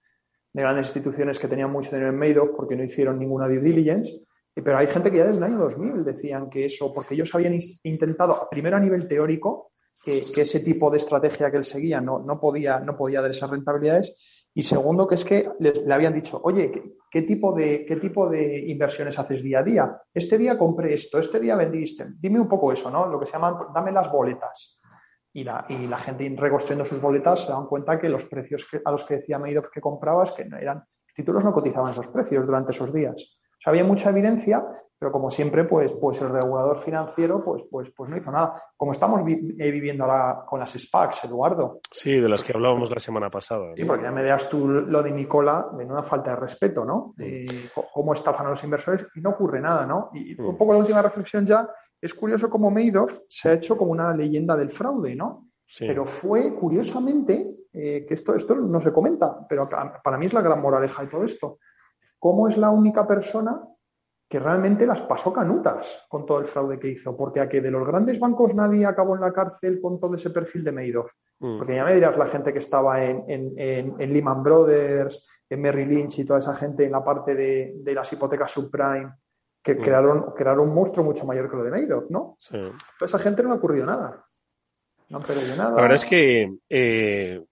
[0.52, 4.24] de grandes instituciones que tenían mucho dinero en Madoff porque no hicieron ninguna due diligence,
[4.56, 7.58] pero hay gente que ya desde el año 2000 decían que eso, porque ellos habían
[7.84, 9.72] intentado, primero a nivel teórico,
[10.04, 13.32] que, que, ese tipo de estrategia que él seguía no, no, podía, no podía dar
[13.32, 14.16] esas rentabilidades,
[14.54, 18.60] y segundo, que es que le habían dicho, oye, ¿qué, tipo de, ¿qué tipo de
[18.68, 20.02] inversiones haces día a día?
[20.14, 22.08] Este día compré esto, este día vendiste.
[22.20, 23.08] Dime un poco eso, ¿no?
[23.08, 24.80] Lo que se llama, dame las boletas.
[25.32, 28.92] Y la, y la gente reconstruyendo sus boletas se dan cuenta que los precios a
[28.92, 30.84] los que decía Madoff que comprabas, que no eran,
[31.16, 33.39] títulos no cotizaban esos precios durante esos días.
[33.60, 34.66] O sea, había mucha evidencia,
[34.98, 38.62] pero como siempre, pues, pues el regulador financiero pues, pues, pues no hizo nada.
[38.78, 41.82] Como estamos eh, viviendo ahora con las SPACs, Eduardo.
[41.92, 43.74] Sí, de las que hablábamos la semana pasada.
[43.76, 47.14] Sí, porque ya me das tú lo de Nicola, de una falta de respeto, ¿no?
[47.18, 50.10] De cómo estafan a los inversores y no ocurre nada, ¿no?
[50.14, 51.68] Y un poco la última reflexión ya,
[52.02, 55.48] es curioso cómo Madoff se ha hecho como una leyenda del fraude, ¿no?
[55.66, 55.86] Sí.
[55.86, 59.68] Pero fue, curiosamente, eh, que esto, esto no se comenta, pero
[60.04, 61.60] para mí es la gran moraleja de todo esto
[62.20, 63.62] cómo es la única persona
[64.30, 67.72] que realmente las pasó canutas con todo el fraude que hizo, porque a que de
[67.72, 71.12] los grandes bancos nadie acabó en la cárcel con todo ese perfil de Madoff.
[71.40, 71.58] Mm.
[71.58, 76.20] Porque ya me dirás la gente que estaba en, en, Lehman Brothers, en Merrill Lynch
[76.20, 79.14] y toda esa gente en la parte de, las hipotecas subprime,
[79.64, 79.82] que mm.
[79.82, 82.36] crearon, crearon un monstruo mucho mayor que lo de Madoff, ¿no?
[82.38, 82.58] Sí.
[83.00, 84.24] Toda esa gente no le ha ocurrido nada.
[85.10, 85.72] No han perdido nada.
[85.72, 87.44] La verdad es que eh,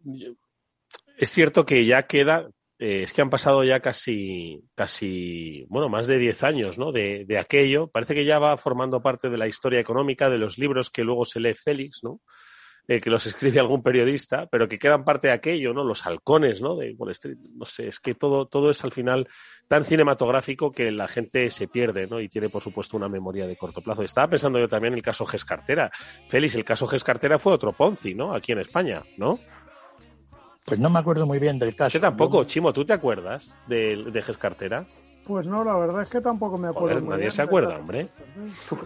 [1.18, 2.48] es cierto que ya queda,
[2.80, 6.92] eh, es que han pasado ya casi, casi, bueno, más de 10 años, ¿no?
[6.92, 7.88] De, de, aquello.
[7.88, 11.26] Parece que ya va formando parte de la historia económica, de los libros que luego
[11.26, 12.22] se lee Félix, ¿no?
[12.90, 15.84] Eh, que los escribe algún periodista, pero que quedan parte de aquello, ¿no?
[15.84, 16.78] Los halcones, ¿no?
[16.78, 17.38] De Wall Street.
[17.54, 19.28] No sé, es que todo, todo es al final
[19.68, 22.22] tan cinematográfico que la gente se pierde, ¿no?
[22.22, 24.04] Y tiene, por supuesto, una memoria de corto plazo.
[24.04, 25.92] Estaba pensando yo también en el caso Ges Cartera.
[26.30, 28.34] Félix, el caso Ges Cartera fue otro Ponzi, ¿no?
[28.34, 29.38] Aquí en España, ¿no?
[30.68, 31.94] Pues no me acuerdo muy bien del caso.
[31.94, 34.86] Yo tampoco, Chimo, ¿tú te acuerdas de, de Cartera?
[35.24, 37.00] Pues no, la verdad es que tampoco me acuerdo.
[37.00, 38.10] Joder, nadie se acuerda, hombre.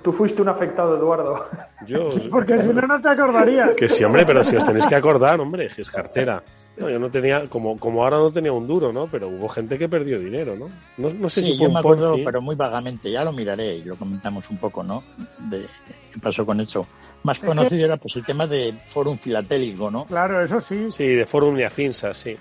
[0.04, 1.48] Tú, fuiste un afectado, Eduardo.
[1.88, 2.10] Yo.
[2.30, 3.72] Porque si no, no te acordarías.
[3.72, 6.44] Que sí, hombre, pero si os tenéis que acordar, hombre, Cartera.
[6.78, 9.08] No, yo no tenía, como, como ahora no tenía un duro, ¿no?
[9.08, 10.70] Pero hubo gente que perdió dinero, ¿no?
[10.98, 13.12] No, no sé sí, si fue yo me acuerdo, pero muy vagamente.
[13.12, 15.04] Ya lo miraré y lo comentamos un poco, ¿no?
[15.50, 15.66] De
[16.12, 16.88] qué pasó con eso
[17.24, 20.06] más conocido era pues el tema de Forum Filatélico, ¿no?
[20.06, 20.88] Claro, eso sí.
[20.92, 22.36] Sí, de Forum y Afinsa, sí.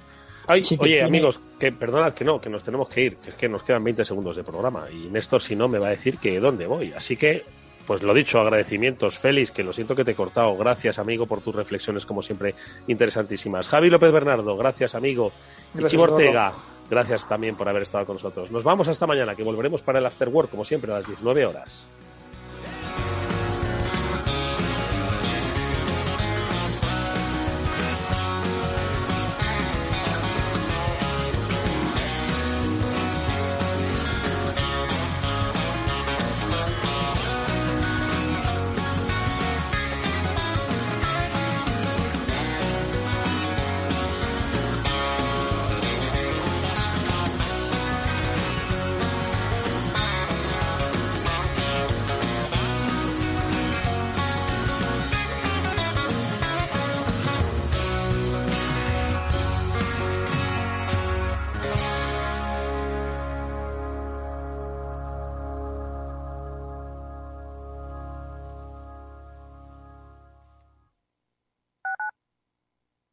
[0.78, 3.62] oye, amigos, que perdonad que no, que nos tenemos que ir, que es que nos
[3.62, 6.66] quedan 20 segundos de programa y Néstor si no me va a decir que dónde
[6.66, 6.93] voy.
[6.93, 7.45] Así que,
[7.87, 10.57] pues lo dicho, agradecimientos, Félix, que lo siento que te he cortado.
[10.57, 12.55] Gracias, amigo, por tus reflexiones, como siempre,
[12.87, 13.68] interesantísimas.
[13.68, 15.33] Javi López Bernardo, gracias, amigo.
[15.74, 16.55] y Ortega,
[16.89, 18.51] gracias también por haber estado con nosotros.
[18.51, 21.45] Nos vamos hasta mañana, que volveremos para el After Work, como siempre, a las 19
[21.45, 21.87] horas.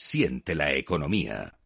[0.00, 1.57] Siente la economía.